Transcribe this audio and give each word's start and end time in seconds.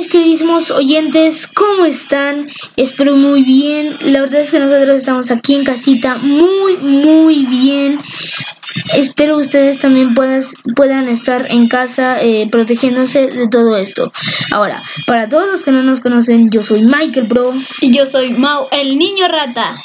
mis 0.00 0.08
queridísimos 0.08 0.70
oyentes, 0.70 1.46
¿cómo 1.46 1.84
están? 1.84 2.48
Espero 2.76 3.16
muy 3.16 3.42
bien. 3.42 3.98
La 4.00 4.22
verdad 4.22 4.40
es 4.40 4.50
que 4.50 4.58
nosotros 4.58 4.96
estamos 4.96 5.30
aquí 5.30 5.54
en 5.54 5.62
casita 5.62 6.16
muy, 6.16 6.78
muy 6.78 7.44
bien. 7.44 8.00
Espero 8.94 9.36
ustedes 9.36 9.78
también 9.78 10.14
puedan, 10.14 10.42
puedan 10.74 11.06
estar 11.06 11.48
en 11.50 11.68
casa 11.68 12.16
eh, 12.18 12.48
protegiéndose 12.50 13.26
de 13.26 13.48
todo 13.48 13.76
esto. 13.76 14.10
Ahora, 14.52 14.82
para 15.06 15.28
todos 15.28 15.46
los 15.52 15.64
que 15.64 15.72
no 15.72 15.82
nos 15.82 16.00
conocen, 16.00 16.48
yo 16.48 16.62
soy 16.62 16.80
Michael 16.80 17.26
Bro. 17.26 17.52
Y 17.82 17.94
yo 17.94 18.06
soy 18.06 18.30
Mau, 18.30 18.68
el 18.70 18.96
niño 18.96 19.28
rata. 19.28 19.76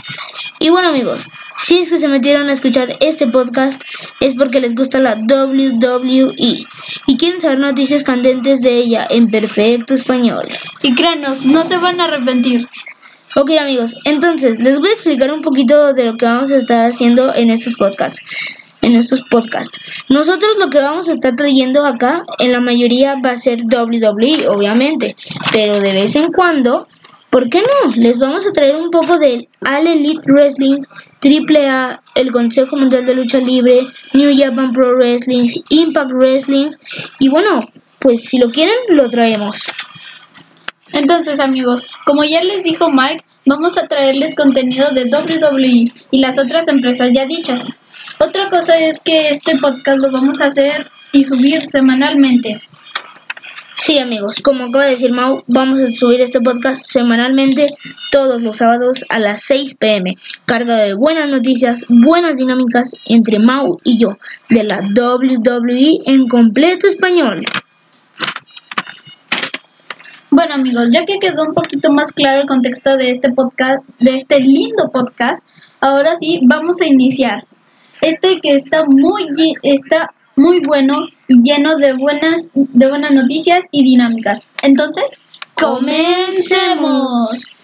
Y 0.59 0.69
bueno 0.69 0.87
amigos, 0.87 1.27
si 1.55 1.79
es 1.79 1.89
que 1.89 1.99
se 1.99 2.07
metieron 2.07 2.49
a 2.49 2.53
escuchar 2.53 2.97
este 2.99 3.27
podcast 3.27 3.81
es 4.19 4.35
porque 4.35 4.59
les 4.59 4.75
gusta 4.75 4.99
la 4.99 5.15
WWE 5.15 6.65
y 7.07 7.17
quieren 7.17 7.41
saber 7.41 7.59
noticias 7.59 8.03
candentes 8.03 8.61
de 8.61 8.77
ella 8.77 9.07
en 9.09 9.29
perfecto 9.29 9.93
español. 9.93 10.47
Y 10.83 10.93
créanos, 10.95 11.45
no 11.45 11.63
se 11.63 11.77
van 11.77 12.01
a 12.01 12.05
arrepentir. 12.05 12.67
Ok 13.37 13.51
amigos, 13.59 13.95
entonces 14.05 14.59
les 14.59 14.79
voy 14.79 14.89
a 14.89 14.93
explicar 14.93 15.31
un 15.31 15.41
poquito 15.41 15.93
de 15.93 16.05
lo 16.05 16.15
que 16.15 16.25
vamos 16.25 16.51
a 16.51 16.57
estar 16.57 16.85
haciendo 16.85 17.33
en 17.35 17.49
estos 17.49 17.73
podcasts. 17.75 18.21
En 18.81 18.95
estos 18.95 19.23
podcasts. 19.23 19.79
Nosotros 20.09 20.51
lo 20.59 20.69
que 20.69 20.77
vamos 20.77 21.09
a 21.09 21.13
estar 21.13 21.35
trayendo 21.35 21.85
acá, 21.85 22.23
en 22.39 22.51
la 22.51 22.61
mayoría 22.61 23.15
va 23.15 23.31
a 23.31 23.35
ser 23.35 23.61
WWE, 23.63 24.47
obviamente, 24.47 25.15
pero 25.51 25.79
de 25.79 25.93
vez 25.93 26.15
en 26.15 26.31
cuando 26.31 26.87
¿Por 27.35 27.49
qué 27.49 27.61
no? 27.61 27.91
Les 27.97 28.17
vamos 28.17 28.47
a 28.47 28.53
traer 28.53 28.77
un 28.77 28.89
poco 28.89 29.19
del 29.19 29.49
All 29.67 29.85
Elite 29.85 30.21
Wrestling, 30.31 30.77
AAA, 31.21 32.01
el 32.15 32.31
Consejo 32.31 32.77
Mundial 32.77 33.05
de 33.05 33.13
Lucha 33.13 33.39
Libre, 33.39 33.87
New 34.13 34.33
Japan 34.37 34.71
Pro 34.71 34.95
Wrestling, 34.95 35.49
Impact 35.67 36.13
Wrestling 36.13 36.71
y 37.19 37.27
bueno, 37.27 37.59
pues 37.99 38.23
si 38.23 38.37
lo 38.37 38.51
quieren 38.51 38.77
lo 38.87 39.09
traemos. 39.09 39.65
Entonces 40.93 41.41
amigos, 41.41 41.85
como 42.05 42.23
ya 42.23 42.41
les 42.41 42.63
dijo 42.63 42.89
Mike, 42.89 43.25
vamos 43.45 43.77
a 43.77 43.85
traerles 43.89 44.33
contenido 44.33 44.91
de 44.91 45.03
WWE 45.03 45.91
y 46.11 46.21
las 46.21 46.39
otras 46.39 46.69
empresas 46.69 47.11
ya 47.11 47.25
dichas. 47.25 47.67
Otra 48.17 48.49
cosa 48.49 48.79
es 48.79 49.01
que 49.01 49.27
este 49.27 49.57
podcast 49.57 49.97
lo 49.97 50.09
vamos 50.09 50.39
a 50.39 50.45
hacer 50.45 50.89
y 51.11 51.25
subir 51.25 51.65
semanalmente. 51.65 52.61
Sí, 53.75 53.99
amigos, 53.99 54.39
como 54.41 54.63
acaba 54.63 54.85
de 54.85 54.91
decir 54.91 55.11
Mau, 55.11 55.43
vamos 55.47 55.81
a 55.81 55.91
subir 55.91 56.21
este 56.21 56.39
podcast 56.39 56.85
semanalmente 56.85 57.67
todos 58.09 58.41
los 58.41 58.57
sábados 58.57 59.03
a 59.09 59.19
las 59.19 59.41
6 59.43 59.75
pm, 59.75 60.15
cargado 60.45 60.85
de 60.85 60.93
buenas 60.93 61.27
noticias, 61.27 61.85
buenas 61.89 62.37
dinámicas 62.37 62.95
entre 63.05 63.37
Mau 63.37 63.77
y 63.83 63.97
yo 63.97 64.17
de 64.49 64.63
la 64.63 64.79
WWE 64.79 65.99
en 66.05 66.27
completo 66.27 66.87
español. 66.87 67.45
Bueno 70.31 70.53
amigos, 70.53 70.89
ya 70.91 71.05
que 71.05 71.19
quedó 71.19 71.43
un 71.43 71.53
poquito 71.53 71.91
más 71.91 72.13
claro 72.13 72.41
el 72.41 72.47
contexto 72.47 72.95
de 72.95 73.11
este 73.11 73.31
podcast, 73.33 73.85
de 73.99 74.15
este 74.15 74.39
lindo 74.39 74.89
podcast, 74.89 75.45
ahora 75.81 76.15
sí 76.15 76.39
vamos 76.43 76.79
a 76.79 76.85
iniciar. 76.85 77.45
Este 78.01 78.39
que 78.39 78.55
está 78.55 78.85
muy 78.85 79.25
está 79.63 80.11
muy 80.35 80.61
bueno 80.61 81.07
y 81.27 81.41
lleno 81.41 81.75
de 81.77 81.93
buenas, 81.93 82.49
de 82.53 82.87
buenas 82.87 83.11
noticias 83.11 83.65
y 83.71 83.83
dinámicas. 83.83 84.47
Entonces, 84.61 85.05
comencemos. 85.55 87.54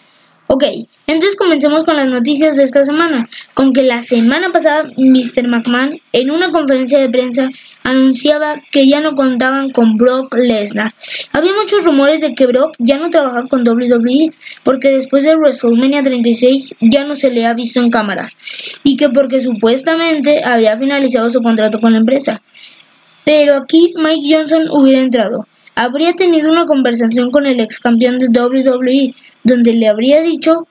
Ok, 0.53 0.65
entonces 1.07 1.37
comencemos 1.37 1.85
con 1.85 1.95
las 1.95 2.09
noticias 2.09 2.57
de 2.57 2.63
esta 2.63 2.83
semana, 2.83 3.29
con 3.53 3.71
que 3.71 3.83
la 3.83 4.01
semana 4.01 4.51
pasada 4.51 4.83
Mr. 4.97 5.47
McMahon 5.47 6.01
en 6.11 6.29
una 6.29 6.51
conferencia 6.51 6.99
de 6.99 7.07
prensa 7.07 7.47
anunciaba 7.83 8.57
que 8.69 8.85
ya 8.85 8.99
no 8.99 9.13
contaban 9.13 9.69
con 9.69 9.95
Brock 9.95 10.35
Lesnar. 10.35 10.91
Había 11.31 11.53
muchos 11.53 11.85
rumores 11.85 12.19
de 12.19 12.33
que 12.35 12.47
Brock 12.47 12.75
ya 12.79 12.97
no 12.97 13.09
trabaja 13.09 13.45
con 13.47 13.65
WWE 13.65 14.33
porque 14.63 14.89
después 14.89 15.23
de 15.23 15.37
WrestleMania 15.37 16.01
36 16.01 16.75
ya 16.81 17.05
no 17.05 17.15
se 17.15 17.31
le 17.31 17.45
ha 17.45 17.53
visto 17.53 17.79
en 17.79 17.89
cámaras 17.89 18.35
y 18.83 18.97
que 18.97 19.07
porque 19.07 19.39
supuestamente 19.39 20.43
había 20.43 20.77
finalizado 20.77 21.29
su 21.29 21.39
contrato 21.39 21.79
con 21.79 21.93
la 21.93 21.99
empresa. 21.99 22.41
Pero 23.23 23.55
aquí 23.55 23.93
Mike 23.95 24.35
Johnson 24.35 24.63
hubiera 24.69 24.99
entrado. 24.99 25.45
Habría 25.75 26.13
tenido 26.13 26.51
una 26.51 26.65
conversación 26.65 27.31
con 27.31 27.45
el 27.45 27.59
ex 27.59 27.79
campeón 27.79 28.19
de 28.19 28.27
WWE, 28.27 29.15
donde 29.43 29.73
le 29.73 29.87
habría 29.87 30.21
dicho 30.21 30.67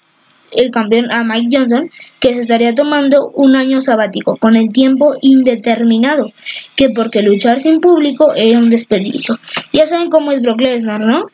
el 0.52 0.70
campeón 0.70 1.10
a 1.12 1.24
Mike 1.24 1.56
Johnson 1.56 1.90
que 2.18 2.34
se 2.34 2.40
estaría 2.40 2.74
tomando 2.74 3.30
un 3.34 3.56
año 3.56 3.80
sabático 3.80 4.36
con 4.36 4.56
el 4.56 4.72
tiempo 4.72 5.14
indeterminado, 5.20 6.32
que 6.76 6.90
porque 6.90 7.22
luchar 7.22 7.58
sin 7.58 7.80
público 7.80 8.34
era 8.34 8.58
un 8.58 8.70
desperdicio. 8.70 9.38
Ya 9.72 9.86
saben 9.86 10.10
cómo 10.10 10.32
es 10.32 10.42
Brock 10.42 10.60
Lesnar, 10.60 11.00
¿no? 11.00 11.26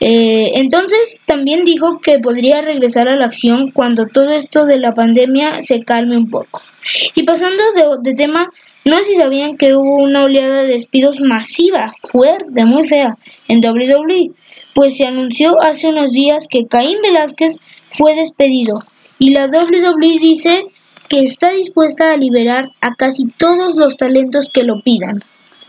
Eh, 0.00 0.52
entonces 0.56 1.18
también 1.24 1.64
dijo 1.64 2.00
que 2.00 2.18
podría 2.18 2.60
regresar 2.60 3.08
a 3.08 3.16
la 3.16 3.26
acción 3.26 3.70
cuando 3.70 4.06
todo 4.06 4.32
esto 4.32 4.66
de 4.66 4.78
la 4.78 4.92
pandemia 4.92 5.60
se 5.60 5.82
calme 5.82 6.16
un 6.16 6.30
poco. 6.30 6.62
Y 7.14 7.22
pasando 7.22 7.62
de, 7.74 8.10
de 8.10 8.14
tema, 8.14 8.50
no 8.84 8.98
sé 8.98 9.04
si 9.04 9.16
sabían 9.16 9.56
que 9.56 9.74
hubo 9.74 9.96
una 9.96 10.24
oleada 10.24 10.62
de 10.62 10.68
despidos 10.68 11.20
masiva, 11.20 11.92
fuerte, 12.10 12.64
muy 12.64 12.86
fea, 12.86 13.16
en 13.48 13.64
WWE, 13.64 14.30
pues 14.74 14.96
se 14.96 15.06
anunció 15.06 15.60
hace 15.62 15.88
unos 15.88 16.12
días 16.12 16.46
que 16.50 16.66
Caín 16.66 16.98
Velázquez 17.02 17.58
fue 17.88 18.14
despedido 18.14 18.82
y 19.18 19.30
la 19.30 19.46
WWE 19.46 20.18
dice 20.20 20.62
que 21.08 21.22
está 21.22 21.52
dispuesta 21.52 22.12
a 22.12 22.16
liberar 22.16 22.66
a 22.80 22.94
casi 22.94 23.24
todos 23.38 23.76
los 23.76 23.96
talentos 23.96 24.48
que 24.52 24.64
lo 24.64 24.82
pidan. 24.82 25.22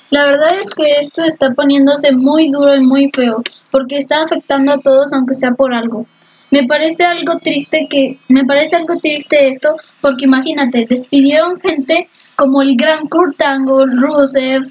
La 0.09 0.25
verdad 0.25 0.59
es 0.59 0.69
que 0.69 0.97
esto 0.99 1.23
está 1.23 1.53
poniéndose 1.53 2.11
muy 2.13 2.49
duro 2.49 2.75
y 2.75 2.81
muy 2.81 3.09
feo, 3.13 3.43
porque 3.71 3.97
está 3.97 4.23
afectando 4.23 4.73
a 4.73 4.77
todos 4.77 5.13
aunque 5.13 5.33
sea 5.33 5.51
por 5.51 5.73
algo. 5.73 6.05
Me 6.51 6.63
parece 6.63 7.03
algo 7.03 7.37
triste 7.37 7.87
que 7.89 8.19
me 8.27 8.45
parece 8.45 8.75
algo 8.75 8.97
triste 8.99 9.49
esto, 9.49 9.75
porque 10.01 10.25
imagínate, 10.25 10.85
despidieron 10.87 11.59
gente 11.59 12.09
como 12.35 12.61
el 12.61 12.75
Gran 12.75 13.07
Kurt 13.07 13.41
Angle, 13.41 13.95
Rusev, 13.95 14.63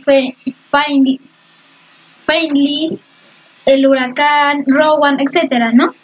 Feinley, 2.27 3.01
el 3.67 3.87
Huracán, 3.87 4.65
Rowan, 4.67 5.19
etcétera, 5.21 5.73
¿no? 5.73 5.95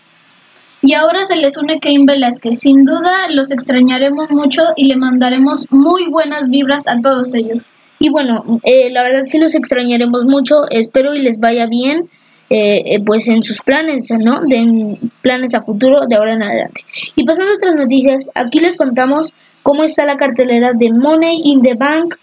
Y 0.82 0.94
ahora 0.94 1.24
se 1.24 1.36
les 1.36 1.56
une 1.58 1.78
Cain 1.78 2.06
Velasquez. 2.06 2.58
Sin 2.58 2.84
duda 2.84 3.28
los 3.34 3.50
extrañaremos 3.50 4.30
mucho 4.30 4.62
y 4.76 4.86
le 4.86 4.96
mandaremos 4.96 5.66
muy 5.70 6.08
buenas 6.08 6.48
vibras 6.48 6.88
a 6.88 6.98
todos 7.00 7.34
ellos. 7.34 7.76
Y 7.98 8.08
bueno, 8.08 8.42
eh, 8.62 8.90
la 8.90 9.02
verdad 9.02 9.24
sí 9.26 9.38
los 9.38 9.54
extrañaremos 9.54 10.24
mucho. 10.24 10.62
Espero 10.70 11.14
y 11.14 11.20
les 11.20 11.38
vaya 11.38 11.66
bien. 11.66 12.08
Eh, 12.52 12.82
eh, 12.84 13.00
pues 13.04 13.28
en 13.28 13.44
sus 13.44 13.60
planes, 13.60 14.08
¿no? 14.18 14.40
De 14.40 14.98
planes 15.22 15.54
a 15.54 15.60
futuro 15.60 16.00
de 16.08 16.16
ahora 16.16 16.32
en 16.32 16.42
adelante. 16.42 16.80
Y 17.14 17.24
pasando 17.24 17.52
a 17.52 17.54
otras 17.54 17.76
noticias, 17.76 18.28
aquí 18.34 18.58
les 18.58 18.76
contamos 18.76 19.32
cómo 19.62 19.84
está 19.84 20.04
la 20.04 20.16
cartelera 20.16 20.72
de 20.72 20.92
Money 20.92 21.40
in 21.44 21.60
the 21.60 21.74
Bank. 21.74 22.16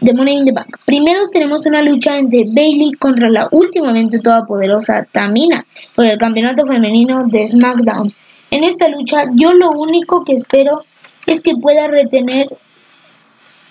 De 0.00 0.12
Money 0.12 0.36
in 0.36 0.44
the 0.44 0.52
Bank. 0.52 0.76
Primero 0.84 1.28
tenemos 1.30 1.66
una 1.66 1.82
lucha 1.82 2.18
entre 2.18 2.42
Bailey 2.46 2.92
contra 2.92 3.30
la 3.30 3.48
últimamente 3.50 4.18
todopoderosa 4.18 5.06
Tamina 5.10 5.64
por 5.94 6.04
el 6.04 6.18
campeonato 6.18 6.66
femenino 6.66 7.24
de 7.24 7.46
SmackDown. 7.46 8.12
En 8.50 8.64
esta 8.64 8.88
lucha 8.88 9.24
yo 9.34 9.52
lo 9.54 9.70
único 9.70 10.24
que 10.24 10.34
espero 10.34 10.84
es 11.26 11.40
que 11.40 11.56
pueda 11.56 11.88
retener 11.88 12.46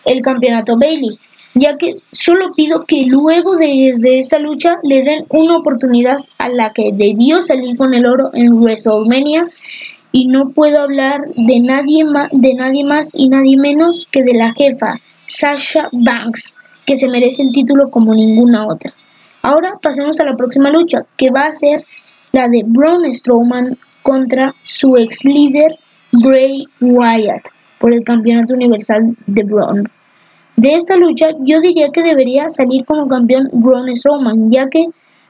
el 0.05 0.21
campeonato 0.21 0.77
Bailey, 0.77 1.19
ya 1.53 1.77
que 1.77 1.97
solo 2.11 2.53
pido 2.53 2.85
que 2.85 3.03
luego 3.05 3.55
de, 3.55 3.93
de, 3.97 4.19
esta 4.19 4.39
lucha 4.39 4.79
le 4.83 5.03
den 5.03 5.25
una 5.29 5.57
oportunidad 5.57 6.17
a 6.37 6.49
la 6.49 6.73
que 6.73 6.91
debió 6.93 7.41
salir 7.41 7.75
con 7.77 7.93
el 7.93 8.05
oro 8.05 8.31
en 8.33 8.53
WrestleMania 8.53 9.47
y 10.15 10.27
no 10.27 10.49
puedo 10.49 10.79
hablar 10.79 11.21
de 11.35 11.59
nadie, 11.59 12.05
de 12.31 12.53
nadie 12.53 12.85
más 12.85 13.13
y 13.15 13.27
nadie 13.29 13.57
menos 13.57 14.07
que 14.11 14.23
de 14.23 14.35
la 14.35 14.53
jefa, 14.53 15.01
Sasha 15.25 15.89
Banks, 15.91 16.53
que 16.85 16.95
se 16.95 17.09
merece 17.09 17.41
el 17.41 17.51
título 17.51 17.89
como 17.89 18.13
ninguna 18.13 18.67
otra. 18.67 18.91
Ahora 19.41 19.73
pasemos 19.81 20.19
a 20.19 20.25
la 20.25 20.35
próxima 20.35 20.69
lucha, 20.69 20.99
que 21.17 21.31
va 21.31 21.47
a 21.47 21.51
ser 21.51 21.83
la 22.31 22.47
de 22.47 22.61
Braun 22.63 23.11
Strowman 23.11 23.79
contra 24.03 24.53
su 24.61 24.97
ex 24.97 25.25
líder 25.25 25.79
Bray 26.11 26.67
Wyatt 26.79 27.47
por 27.79 27.91
el 27.91 28.03
campeonato 28.03 28.53
universal 28.53 29.17
de 29.25 29.43
Braun. 29.43 29.89
De 30.55 30.75
esta 30.75 30.95
lucha 30.95 31.31
yo 31.39 31.59
diría 31.59 31.89
que 31.91 32.03
debería 32.03 32.49
salir 32.49 32.85
como 32.85 33.07
campeón 33.07 33.49
Braun 33.51 33.93
Strowman, 33.95 34.45
ya 34.47 34.69
que 34.69 34.85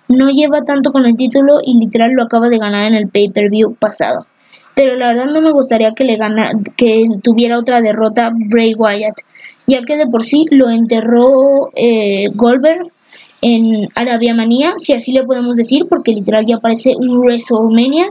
no 0.09 0.29
lleva 0.29 0.65
tanto 0.65 0.91
con 0.91 1.05
el 1.05 1.15
título 1.15 1.59
y 1.63 1.79
literal 1.79 2.11
lo 2.11 2.23
acaba 2.23 2.49
de 2.49 2.57
ganar 2.57 2.83
en 2.83 2.95
el 2.95 3.07
pay-per-view 3.07 3.75
pasado 3.75 4.27
pero 4.75 4.95
la 4.95 5.07
verdad 5.07 5.25
no 5.25 5.41
me 5.41 5.51
gustaría 5.51 5.93
que 5.93 6.03
le 6.03 6.17
gana, 6.17 6.51
que 6.75 7.07
tuviera 7.21 7.59
otra 7.59 7.81
derrota 7.81 8.31
Bray 8.33 8.73
Wyatt, 8.73 9.15
ya 9.67 9.81
que 9.83 9.97
de 9.97 10.07
por 10.07 10.23
sí 10.23 10.45
lo 10.51 10.69
enterró 10.69 11.69
eh, 11.75 12.29
Goldberg 12.33 12.91
en 13.41 13.89
Arabia 13.95 14.33
Manía, 14.33 14.73
si 14.77 14.93
así 14.93 15.11
le 15.11 15.23
podemos 15.23 15.57
decir, 15.57 15.85
porque 15.89 16.11
literal 16.11 16.45
ya 16.45 16.59
parece 16.59 16.95
un 16.95 17.17
WrestleMania. 17.17 18.09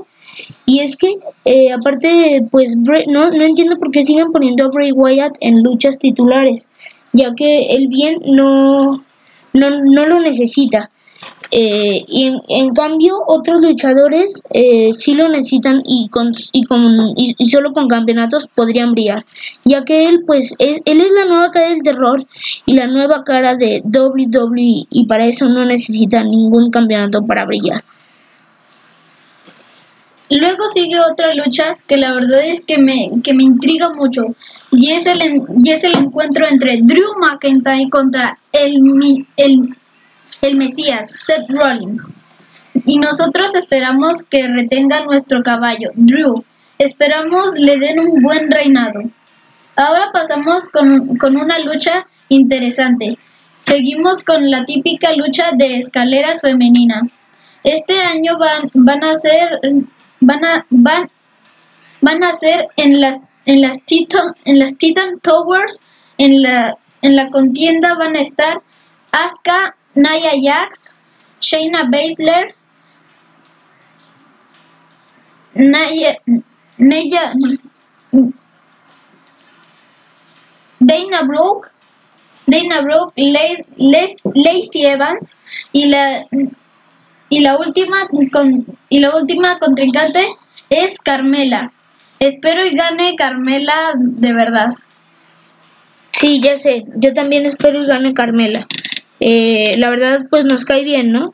Y 0.66 0.80
es 0.80 0.96
que, 0.96 1.16
eh, 1.44 1.72
aparte, 1.72 2.46
pues 2.50 2.76
no, 2.76 3.30
no 3.30 3.44
entiendo 3.44 3.76
por 3.78 3.90
qué 3.90 4.04
siguen 4.04 4.30
poniendo 4.30 4.64
a 4.64 4.68
Bray 4.68 4.92
Wyatt 4.92 5.36
en 5.40 5.62
luchas 5.62 5.98
titulares, 5.98 6.68
ya 7.12 7.34
que 7.34 7.66
el 7.70 7.88
bien 7.88 8.18
no, 8.26 9.04
no, 9.52 9.70
no 9.70 10.06
lo 10.06 10.20
necesita. 10.20 10.90
Eh, 11.54 12.06
y 12.08 12.28
en, 12.28 12.40
en, 12.48 12.74
cambio, 12.74 13.18
otros 13.26 13.60
luchadores 13.60 14.42
eh, 14.54 14.90
sí 14.94 15.12
lo 15.12 15.28
necesitan 15.28 15.82
y, 15.84 16.08
con, 16.08 16.32
y, 16.50 16.64
con, 16.64 17.12
y, 17.14 17.34
solo 17.44 17.74
con 17.74 17.88
campeonatos 17.88 18.48
podrían 18.54 18.92
brillar, 18.92 19.22
ya 19.62 19.84
que 19.84 20.08
él, 20.08 20.22
pues, 20.26 20.54
es, 20.58 20.80
él 20.86 21.02
es 21.02 21.12
la 21.12 21.26
nueva 21.26 21.50
cara 21.50 21.68
del 21.68 21.82
terror 21.82 22.24
y 22.64 22.72
la 22.72 22.86
nueva 22.86 23.22
cara 23.22 23.54
de 23.54 23.82
WWE 23.84 24.86
y 24.88 25.06
para 25.06 25.26
eso 25.26 25.46
no 25.46 25.66
necesita 25.66 26.24
ningún 26.24 26.70
campeonato 26.70 27.20
para 27.26 27.44
brillar. 27.44 27.84
Luego 30.30 30.66
sigue 30.72 30.98
otra 30.98 31.34
lucha 31.34 31.76
que 31.86 31.98
la 31.98 32.14
verdad 32.14 32.40
es 32.42 32.62
que 32.62 32.78
me, 32.78 33.10
que 33.22 33.34
me 33.34 33.42
intriga 33.42 33.92
mucho 33.92 34.24
y 34.70 34.92
es, 34.92 35.04
el, 35.04 35.42
y 35.62 35.70
es 35.70 35.84
el 35.84 35.94
encuentro 35.94 36.46
entre 36.48 36.78
Drew 36.78 37.18
McIntyre 37.20 37.90
contra 37.90 38.38
el, 38.52 38.80
el, 39.36 39.76
el 40.42 40.56
Mesías, 40.56 41.06
Seth 41.10 41.48
Rollins. 41.48 42.10
Y 42.84 42.98
nosotros 42.98 43.54
esperamos 43.54 44.24
que 44.24 44.48
retenga 44.48 45.04
nuestro 45.04 45.42
caballo, 45.42 45.90
Drew. 45.94 46.44
Esperamos 46.78 47.54
le 47.54 47.78
den 47.78 48.00
un 48.00 48.22
buen 48.22 48.50
reinado. 48.50 49.02
Ahora 49.76 50.10
pasamos 50.12 50.68
con, 50.68 51.16
con 51.16 51.36
una 51.36 51.58
lucha 51.60 52.06
interesante. 52.28 53.18
Seguimos 53.60 54.24
con 54.24 54.50
la 54.50 54.64
típica 54.64 55.12
lucha 55.14 55.52
de 55.56 55.76
escaleras 55.76 56.40
femenina. 56.40 57.02
Este 57.62 58.00
año 58.00 58.36
van, 58.38 58.70
van 58.74 59.04
a 59.04 59.14
ser 59.14 59.60
van 60.20 60.44
a 60.44 60.66
van, 60.70 61.10
van 62.00 62.24
a 62.24 62.30
en 62.76 63.00
las 63.00 63.20
en 63.46 63.60
las 63.60 63.82
Titan 63.84 64.34
en 64.44 64.58
las 64.58 64.76
Titan 64.78 65.20
Towers 65.20 65.80
en 66.18 66.42
la 66.42 66.76
en 67.02 67.16
la 67.16 67.30
contienda 67.30 67.94
van 67.94 68.16
a 68.16 68.20
estar 68.20 68.62
Asuka, 69.12 69.76
Naya 69.94 70.32
Jax, 70.40 70.94
Shayna 71.40 71.90
Baszler, 71.90 72.54
Naya, 75.54 76.16
Naya 76.78 77.32
Dana 80.80 81.22
Brooke, 81.24 81.70
Dana 82.46 82.80
Brooke, 82.82 83.12
Les, 83.16 83.62
Les, 83.76 84.16
Lacey 84.34 84.86
Evans 84.86 85.36
y 85.72 85.86
la 85.86 86.26
y 87.28 87.40
la 87.40 87.56
última 87.56 88.08
con, 88.30 88.66
y 88.90 89.00
la 89.00 89.16
última 89.16 89.58
contrincante 89.58 90.34
es 90.68 90.98
Carmela. 90.98 91.72
Espero 92.18 92.64
y 92.66 92.74
gane 92.74 93.14
Carmela 93.16 93.92
de 93.96 94.32
verdad. 94.34 94.68
Sí, 96.12 96.40
ya 96.42 96.58
sé. 96.58 96.84
Yo 96.96 97.14
también 97.14 97.46
espero 97.46 97.82
y 97.82 97.86
gane 97.86 98.12
Carmela. 98.12 98.66
Eh, 99.24 99.76
la 99.78 99.88
verdad, 99.88 100.26
pues 100.28 100.44
nos 100.44 100.64
cae 100.64 100.82
bien, 100.82 101.12
¿no? 101.12 101.32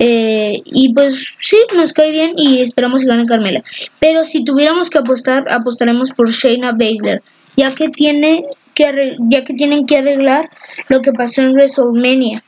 Eh, 0.00 0.60
y 0.64 0.92
pues 0.92 1.34
sí, 1.38 1.56
nos 1.76 1.92
cae 1.92 2.10
bien 2.10 2.32
y 2.36 2.60
esperamos 2.60 3.02
que 3.02 3.08
gane 3.08 3.26
Carmela. 3.26 3.62
Pero 4.00 4.24
si 4.24 4.42
tuviéramos 4.42 4.90
que 4.90 4.98
apostar, 4.98 5.44
apostaremos 5.48 6.10
por 6.10 6.30
Shayna 6.30 6.72
Baszler, 6.72 7.22
ya 7.56 7.72
que 7.76 7.90
tiene 7.90 8.42
que 8.74 9.16
ya 9.30 9.44
que 9.44 9.54
tienen 9.54 9.86
que 9.86 9.98
arreglar 9.98 10.50
lo 10.88 11.00
que 11.00 11.12
pasó 11.12 11.42
en 11.42 11.52
WrestleMania. 11.52 12.42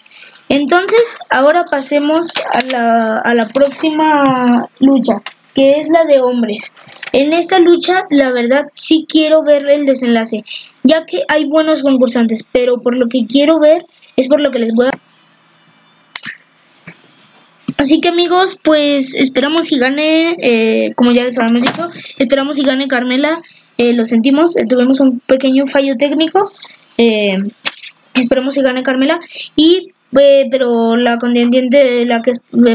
Entonces, 0.49 1.17
ahora 1.31 1.65
pasemos 1.71 2.27
a 2.53 2.65
la, 2.65 3.17
a 3.19 3.35
la 3.35 3.47
próxima 3.47 4.67
lucha, 4.81 5.23
que 5.55 5.79
es 5.79 5.89
la 5.89 6.05
de 6.05 6.21
hombres. 6.21 6.73
En 7.13 7.33
esta 7.33 7.61
lucha, 7.61 8.03
la 8.11 8.33
verdad, 8.33 8.65
sí 8.75 9.07
quiero 9.09 9.45
ver 9.45 9.69
el 9.69 9.87
desenlace, 9.87 10.43
ya 10.83 11.05
que 11.07 11.23
hay 11.29 11.45
buenos 11.45 11.83
concursantes, 11.83 12.45
pero 12.51 12.79
por 12.79 12.97
lo 12.97 13.07
que 13.09 13.27
quiero 13.29 13.61
ver 13.61 13.85
es 14.21 14.29
por 14.29 14.41
lo 14.41 14.51
que 14.51 14.59
les 14.59 14.71
voy 14.73 14.87
a... 14.87 14.91
Así 17.77 18.01
que 18.01 18.09
amigos, 18.09 18.59
pues 18.63 19.15
esperamos 19.15 19.73
y 19.73 19.79
gane, 19.79 20.37
eh, 20.43 20.93
como 20.97 21.13
ya 21.13 21.25
les 21.25 21.39
habíamos 21.39 21.65
dicho, 21.65 21.89
esperamos 22.19 22.59
y 22.59 22.63
gane 22.63 22.89
Carmela. 22.89 23.41
Eh, 23.79 23.95
lo 23.95 24.05
sentimos, 24.05 24.55
eh, 24.57 24.67
tuvimos 24.69 25.01
un 25.01 25.21
pequeño 25.21 25.65
fallo 25.65 25.97
técnico. 25.97 26.53
Esperamos 28.15 28.57
y 28.59 28.61
gane 28.61 28.83
Carmela. 28.83 29.19
Y 29.57 29.93
pero 30.13 30.97
la 30.97 31.19
contendiente 31.19 32.05
la 32.05 32.21
que 32.21 32.33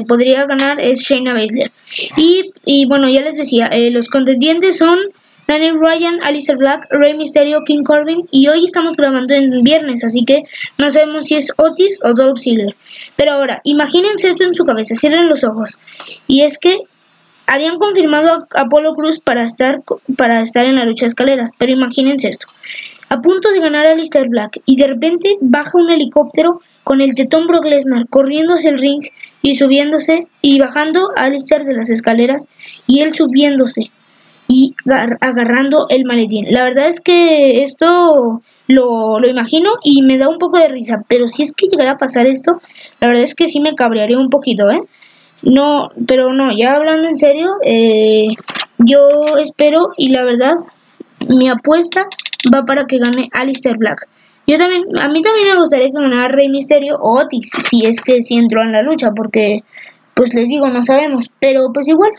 podría 0.08 0.46
ganar 0.46 0.82
es 0.82 1.02
Shayna 1.02 1.34
Baszler. 1.34 1.72
Y, 2.18 2.52
y 2.66 2.86
bueno, 2.88 3.08
ya 3.10 3.22
les 3.22 3.38
decía, 3.38 3.70
los 3.92 4.08
contendientes 4.08 4.78
son 4.78 4.98
Daniel 5.48 5.76
Ryan, 5.80 6.20
Alistair 6.24 6.58
Black, 6.58 6.88
Rey 6.90 7.14
Mysterio, 7.16 7.62
King 7.66 7.84
Corbin 7.84 8.28
y 8.32 8.48
hoy 8.48 8.66
estamos 8.66 8.96
grabando 8.98 9.34
en 9.36 9.62
viernes, 9.62 10.04
así 10.04 10.26
que 10.26 10.42
no 10.80 10.90
sabemos 10.90 11.26
si 11.26 11.36
es 11.36 11.52
Otis 11.58 12.00
o 12.04 12.14
Dolph 12.14 12.40
Ziggler. 12.40 12.76
Pero 13.16 13.34
ahora, 13.34 13.62
imagínense 13.64 14.30
esto 14.30 14.44
en 14.44 14.56
su 14.56 14.66
cabeza, 14.66 14.96
cierren 14.96 15.30
los 15.30 15.44
ojos. 15.44 15.78
Y 16.28 16.42
es 16.42 16.58
que 16.58 16.80
habían 17.46 17.78
confirmado 17.78 18.48
a 18.56 18.62
Apolo 18.62 18.94
Cruz 18.94 19.20
para 19.20 19.44
estar, 19.44 19.84
para 20.18 20.42
estar 20.42 20.66
en 20.66 20.78
la 20.78 20.86
lucha 20.86 21.06
de 21.06 21.10
escaleras, 21.10 21.52
pero 21.60 21.72
imagínense 21.72 22.28
esto. 22.28 22.48
A 23.10 23.22
punto 23.22 23.52
de 23.52 23.60
ganar 23.60 23.86
a 23.86 23.92
Alistair 23.92 24.28
Black 24.30 24.62
y 24.66 24.78
de 24.78 24.88
repente 24.88 25.38
baja 25.42 25.72
un 25.76 25.92
helicóptero 25.92 26.60
con 26.84 27.02
el 27.02 27.14
tetón 27.14 27.46
Brock 27.46 27.66
Lesnar 27.66 28.08
corriendo 28.10 28.56
hacia 28.56 28.72
el 28.72 28.80
ring 28.80 29.04
y 29.44 29.56
subiéndose 29.56 30.28
y 30.42 30.60
bajando 30.60 31.12
a 31.16 31.26
Alistair 31.26 31.66
de 31.66 31.76
las 31.76 31.92
escaleras 31.92 32.48
y 32.88 33.02
él 33.02 33.14
subiéndose 33.14 33.92
y 34.48 34.76
agarrando 35.20 35.88
el 35.90 36.06
maletín. 36.06 36.46
La 36.50 36.64
verdad 36.64 36.88
es 36.88 37.00
que 37.00 37.64
esto 37.64 38.42
lo, 38.68 39.20
lo, 39.20 39.28
imagino 39.28 39.72
y 39.84 40.04
me 40.04 40.18
da 40.18 40.30
un 40.30 40.38
poco 40.38 40.58
de 40.58 40.68
risa, 40.68 41.04
pero 41.08 41.28
si 41.28 41.44
es 41.44 41.54
que 41.54 41.68
llegara 41.68 41.92
a 41.92 41.98
pasar 41.98 42.28
esto, 42.28 42.62
la 43.00 43.08
verdad 43.08 43.24
es 43.24 43.36
que 43.36 43.48
sí 43.48 43.60
me 43.60 43.76
cabrearía 43.76 44.18
un 44.18 44.30
poquito, 44.30 44.70
¿eh? 44.70 44.82
No, 45.42 45.90
pero 46.08 46.34
no, 46.34 46.52
ya 46.52 46.76
hablando 46.76 47.08
en 47.08 47.18
serio, 47.18 47.58
eh, 47.64 48.28
yo 48.80 49.38
espero 49.38 49.90
y 49.98 50.10
la 50.10 50.24
verdad, 50.24 50.56
mi 51.28 51.50
apuesta 51.50 52.08
va 52.54 52.66
para 52.66 52.86
que 52.86 52.98
gane 52.98 53.30
Alistair 53.34 53.78
Black. 53.78 54.08
Yo 54.48 54.58
también, 54.58 54.84
a 55.00 55.08
mí 55.10 55.22
también 55.22 55.50
me 55.50 55.60
gustaría 55.60 55.88
que 55.88 56.00
ganara 56.00 56.28
Rey 56.28 56.50
Misterio 56.50 56.96
o 57.02 57.20
Otis, 57.20 57.50
si 57.50 57.86
es 57.86 58.02
que 58.02 58.22
sí 58.22 58.38
entró 58.38 58.62
en 58.62 58.72
la 58.72 58.84
lucha, 58.84 59.12
porque, 59.12 59.64
pues 60.14 60.34
les 60.34 60.48
digo, 60.48 60.68
no 60.70 60.84
sabemos, 60.84 61.32
pero 61.40 61.72
pues 61.74 61.88
igual. 61.88 62.12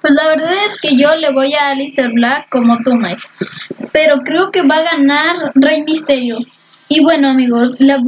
Pues 0.00 0.14
la 0.14 0.28
verdad 0.28 0.52
es 0.66 0.80
que 0.80 0.96
yo 0.96 1.14
le 1.16 1.32
voy 1.32 1.52
a 1.54 1.70
Alistair 1.70 2.10
Black 2.12 2.48
como 2.48 2.78
tú, 2.78 2.94
Mike. 2.94 3.20
Pero 3.92 4.22
creo 4.24 4.50
que 4.50 4.62
va 4.62 4.76
a 4.76 4.96
ganar 4.96 5.36
Rey 5.54 5.82
Misterio. 5.82 6.38
Y 6.88 7.02
bueno, 7.02 7.28
amigos, 7.28 7.76
la, 7.80 8.02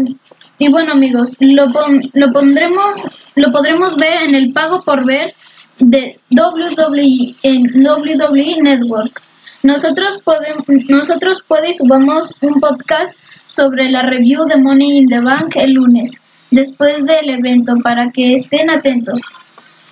y 0.58 0.68
bueno, 0.70 0.92
amigos, 0.92 1.36
lo, 1.40 1.66
lo 2.12 2.32
pondremos, 2.32 3.08
lo 3.34 3.52
podremos 3.52 3.96
ver 3.96 4.22
en 4.22 4.34
el 4.34 4.52
pago 4.52 4.82
por 4.84 5.04
ver 5.04 5.34
de 5.78 6.20
WWE 6.30 7.34
en 7.42 7.84
WWE 7.84 8.62
Network. 8.62 9.22
Nosotros 9.62 10.20
podemos, 10.24 10.64
nosotros 10.88 11.44
subamos 11.76 12.36
un 12.40 12.60
podcast 12.60 13.16
sobre 13.46 13.90
la 13.90 14.02
review 14.02 14.44
de 14.44 14.56
Money 14.56 14.98
in 14.98 15.08
the 15.08 15.20
Bank 15.20 15.56
el 15.56 15.72
lunes, 15.72 16.20
después 16.50 17.06
del 17.06 17.30
evento, 17.30 17.74
para 17.82 18.10
que 18.10 18.32
estén 18.32 18.70
atentos. 18.70 19.22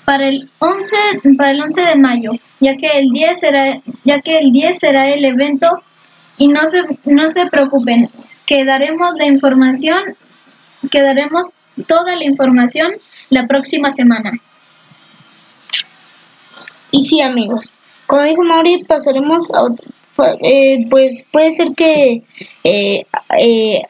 Para 0.05 0.29
el 0.29 0.51
11, 0.59 0.97
para 1.37 1.51
el 1.51 1.61
11 1.61 1.83
de 1.83 1.97
mayo, 1.97 2.33
ya 2.59 2.77
que 2.77 2.99
el 2.99 3.11
10 3.11 3.39
será, 3.39 3.81
ya 4.05 4.21
que 4.21 4.39
el 4.39 4.53
10 4.53 4.79
será 4.79 5.09
el 5.09 5.25
evento 5.25 5.69
y 6.37 6.49
no 6.49 6.67
se, 6.67 6.83
no 7.05 7.29
se 7.29 7.47
preocupen, 7.47 8.09
quedaremos 8.47 9.13
la 9.19 9.27
información, 9.27 10.17
quedaremos 10.91 11.53
toda 11.87 12.17
la 12.17 12.25
información 12.25 12.93
la 13.29 13.47
próxima 13.47 13.91
semana. 13.91 14.33
Y 16.91 17.03
sí, 17.03 17.21
amigos, 17.21 17.73
como 18.07 18.25
dijo 18.25 18.43
Mauri, 18.43 18.85
pasaremos 18.85 19.45
a. 19.53 19.69
Eh, 20.43 20.87
pues 20.91 21.27
puede 21.31 21.53
ser 21.53 21.69
que, 21.77 22.25
eh, 22.65 23.07
eh, 23.39 23.83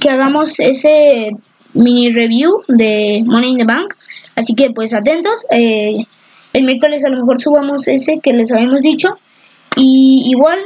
que 0.00 0.10
hagamos 0.10 0.58
ese 0.58 1.30
mini 1.74 2.10
review 2.10 2.62
de 2.66 3.22
Money 3.26 3.50
in 3.50 3.58
the 3.58 3.64
Bank. 3.64 3.94
Así 4.38 4.54
que 4.54 4.70
pues 4.70 4.94
atentos. 4.94 5.46
el 5.50 6.06
miércoles 6.64 7.04
a 7.04 7.08
lo 7.08 7.18
mejor 7.18 7.40
subamos 7.40 7.88
ese 7.88 8.20
que 8.20 8.32
les 8.32 8.52
habíamos 8.52 8.82
dicho. 8.82 9.08
Y 9.76 10.22
igual 10.26 10.58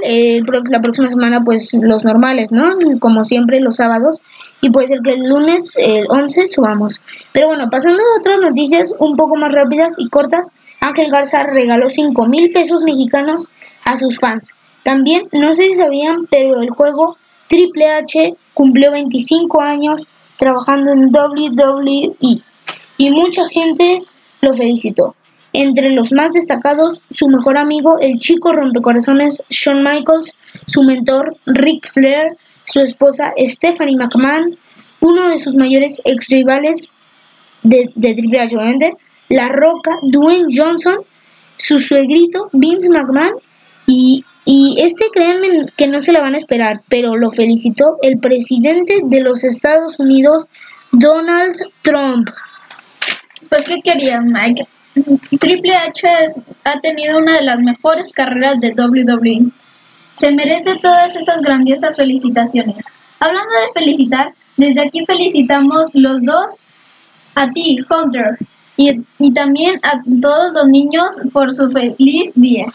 la 0.71 0.81
próxima 0.81 1.09
semana 1.09 1.41
pues 1.43 1.73
los 1.81 2.05
normales, 2.05 2.51
¿no? 2.51 2.77
Como 3.01 3.25
siempre 3.25 3.61
los 3.61 3.77
sábados. 3.77 4.21
Y 4.61 4.71
puede 4.71 4.89
ser 4.89 5.01
que 5.03 5.15
el 5.15 5.27
lunes, 5.27 5.73
el 5.77 6.05
11, 6.09 6.49
subamos. 6.49 7.01
Pero 7.33 7.47
bueno, 7.49 7.69
pasando 7.71 8.03
a 8.03 8.19
otras 8.19 8.41
noticias 8.41 8.95
un 8.99 9.17
poco 9.17 9.37
más 9.37 9.53
rápidas 9.53 9.95
y 9.97 10.09
cortas. 10.09 10.49
Ángel 10.81 11.11
Garza 11.11 11.45
regaló 11.45 11.89
5 11.89 12.27
mil 12.27 12.53
pesos 12.53 12.83
mexicanos 12.85 13.49
a 13.85 13.97
sus 13.97 14.19
fans. 14.19 14.55
También, 14.83 15.29
no 15.33 15.53
sé 15.53 15.71
si 15.71 15.77
sabían, 15.77 16.27
pero 16.31 16.61
el 16.61 16.71
juego 16.71 17.17
Triple 17.49 17.89
H 17.89 18.35
cumplió 18.53 18.91
25 18.91 19.63
años 19.63 20.03
trabajando 20.37 20.93
en 20.93 21.11
WWE 21.11 22.43
y 23.03 23.11
mucha 23.11 23.49
gente 23.49 23.99
lo 24.43 24.53
felicitó. 24.53 25.17
Entre 25.53 25.91
los 25.91 26.13
más 26.13 26.31
destacados, 26.31 27.03
su 27.11 27.27
mejor 27.27 27.59
amigo, 27.59 27.99
el 28.01 28.21
chico 28.21 28.53
rompecorazones 28.53 29.43
Shawn 29.51 29.83
Michaels, 29.83 30.37
su 30.67 30.85
mentor 30.85 31.37
Rick 31.47 31.89
Flair, 31.89 32.37
su 32.65 32.79
esposa 32.79 33.33
Stephanie 33.37 33.97
McMahon, 33.97 34.57
uno 35.01 35.29
de 35.31 35.39
sus 35.39 35.57
mayores 35.57 36.01
ex 36.05 36.29
rivales 36.29 36.93
de, 37.65 37.91
Triple 37.97 38.41
H, 38.41 38.57
La 39.31 39.49
Roca, 39.49 39.97
Dwayne 40.03 40.47
Johnson, 40.57 40.99
su 41.57 41.81
suegrito, 41.81 42.51
Vince 42.53 42.89
McMahon, 42.89 43.33
y, 43.89 44.25
y 44.45 44.77
este 44.79 45.07
créanme 45.13 45.67
que 45.77 45.89
no 45.89 46.01
se 46.01 46.13
la 46.13 46.21
van 46.21 46.35
a 46.35 46.39
esperar, 46.39 46.83
pero 46.89 47.17
lo 47.17 47.33
felicitó 47.33 47.97
el 48.03 48.21
presidente 48.21 49.01
de 49.03 49.21
los 49.23 49.43
Estados 49.43 49.99
Unidos, 49.99 50.47
Donald 50.93 51.57
Trump. 51.83 52.29
Pues, 53.53 53.67
¿qué 53.67 53.83
quería 53.83 54.23
Mike? 54.23 54.67
Triple 55.39 55.75
H 55.75 56.09
ha 56.65 56.81
tenido 56.81 57.19
una 57.19 57.37
de 57.37 57.43
las 57.43 57.59
mejores 57.59 58.11
carreras 58.11 58.59
de 58.61 58.73
WWE. 58.73 59.53
Se 60.15 60.33
merece 60.33 60.79
todas 60.81 61.15
esas 61.17 61.43
grandiosas 61.43 61.97
felicitaciones. 61.97 62.87
Hablando 63.21 63.51
de 63.51 63.79
felicitar, 63.79 64.33
desde 64.57 64.81
aquí 64.81 65.05
felicitamos 65.05 65.89
los 65.93 66.23
dos 66.23 66.61
a 67.35 67.51
ti, 67.51 67.77
Hunter, 67.91 68.39
y, 68.79 69.03
y 69.19 69.35
también 69.35 69.79
a 69.83 70.01
todos 70.23 70.55
los 70.55 70.69
niños 70.69 71.09
por 71.31 71.53
su 71.53 71.71
feliz 71.71 72.33
día. 72.35 72.73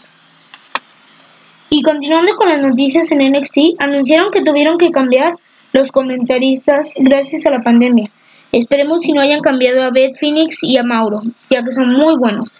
Y 1.70 1.82
continuando 1.82 2.36
con 2.36 2.50
las 2.50 2.60
noticias 2.60 3.10
en 3.10 3.32
NXT, 3.32 3.80
anunciaron 3.80 4.30
que 4.30 4.42
tuvieron 4.42 4.78
que 4.78 4.92
cambiar 4.92 5.34
los 5.72 5.90
comentaristas 5.90 6.94
gracias 6.96 7.46
a 7.46 7.50
la 7.50 7.62
pandemia. 7.62 8.12
Esperemos 8.52 9.00
si 9.00 9.12
no 9.12 9.20
hayan 9.20 9.40
cambiado 9.40 9.82
a 9.82 9.90
Beth 9.90 10.16
Phoenix 10.18 10.62
y 10.62 10.76
a 10.78 10.82
Mauro, 10.82 11.20
ya 11.50 11.62
que 11.62 11.70
son 11.70 11.92
muy 11.92 12.16
buenos. 12.16 12.52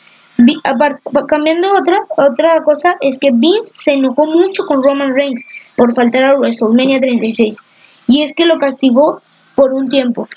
Cambiando 1.26 1.68
otra, 1.76 1.98
otra 2.16 2.62
cosa 2.62 2.94
es 3.00 3.18
que 3.18 3.30
Vince 3.32 3.72
se 3.74 3.94
enojó 3.94 4.26
mucho 4.26 4.64
con 4.66 4.82
Roman 4.82 5.12
Reigns 5.12 5.44
por 5.74 5.92
faltar 5.92 6.24
a 6.24 6.38
WrestleMania 6.38 7.00
36 7.00 7.58
y 8.06 8.22
es 8.22 8.34
que 8.34 8.46
lo 8.46 8.58
castigó 8.58 9.20
por 9.56 9.72
un 9.72 9.88
tiempo 9.88 10.28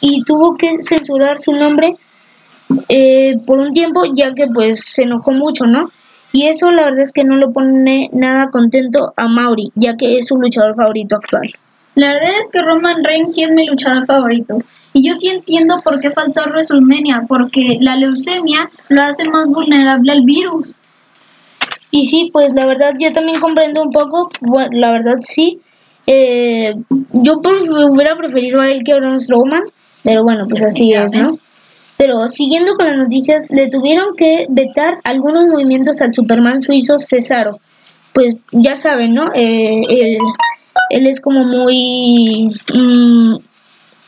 y 0.00 0.22
tuvo 0.24 0.56
que 0.56 0.72
censurar 0.80 1.38
su 1.38 1.52
nombre 1.52 1.96
eh, 2.88 3.34
por 3.46 3.58
un 3.58 3.72
tiempo 3.72 4.02
ya 4.12 4.34
que 4.34 4.46
pues 4.52 4.84
se 4.84 5.04
enojó 5.04 5.32
mucho, 5.32 5.66
¿no? 5.66 5.90
Y 6.32 6.46
eso 6.46 6.68
la 6.70 6.84
verdad 6.84 7.00
es 7.00 7.12
que 7.12 7.24
no 7.24 7.36
lo 7.36 7.52
pone 7.52 8.10
nada 8.12 8.46
contento 8.52 9.14
a 9.16 9.26
Mauri, 9.26 9.72
ya 9.74 9.96
que 9.96 10.18
es 10.18 10.26
su 10.26 10.36
luchador 10.36 10.74
favorito 10.76 11.16
actual. 11.16 11.50
La 11.96 12.08
verdad 12.08 12.30
es 12.38 12.48
que 12.52 12.60
Roman 12.60 13.02
Reigns 13.02 13.34
sí 13.34 13.42
es 13.42 13.50
mi 13.50 13.66
luchador 13.66 14.04
favorito. 14.04 14.58
Y 14.92 15.06
yo 15.06 15.14
sí 15.14 15.28
entiendo 15.28 15.80
por 15.82 15.98
qué 15.98 16.10
faltó 16.10 16.42
a 16.42 16.48
WrestleMania, 16.48 17.24
porque 17.26 17.78
la 17.80 17.96
leucemia 17.96 18.68
lo 18.88 19.02
hace 19.02 19.28
más 19.28 19.46
vulnerable 19.46 20.12
al 20.12 20.22
virus. 20.22 20.76
Y 21.90 22.06
sí, 22.06 22.30
pues 22.32 22.54
la 22.54 22.66
verdad 22.66 22.92
yo 22.98 23.12
también 23.12 23.40
comprendo 23.40 23.82
un 23.82 23.90
poco, 23.90 24.28
bueno, 24.42 24.68
la 24.72 24.92
verdad 24.92 25.16
sí. 25.22 25.60
Eh, 26.06 26.74
yo 27.12 27.40
pues, 27.42 27.68
hubiera 27.70 28.14
preferido 28.14 28.60
a 28.60 28.70
él 28.70 28.84
que 28.84 28.92
a 28.92 28.96
Braun 28.96 29.18
Strowman, 29.18 29.62
pero 30.02 30.22
bueno, 30.22 30.46
pues 30.48 30.62
así 30.62 30.92
es, 30.92 31.10
¿no? 31.12 31.38
Pero 31.96 32.28
siguiendo 32.28 32.74
con 32.76 32.86
las 32.86 32.98
noticias, 32.98 33.46
le 33.50 33.68
tuvieron 33.68 34.14
que 34.16 34.46
vetar 34.50 34.98
algunos 35.02 35.46
movimientos 35.46 36.02
al 36.02 36.14
Superman 36.14 36.60
suizo 36.60 36.98
Cesaro. 36.98 37.58
Pues 38.12 38.36
ya 38.52 38.76
saben, 38.76 39.14
¿no? 39.14 39.30
Eh, 39.34 39.82
él, 39.88 40.18
él 40.90 41.06
es 41.06 41.20
como 41.20 41.44
muy... 41.44 42.50
mm, 42.74 43.36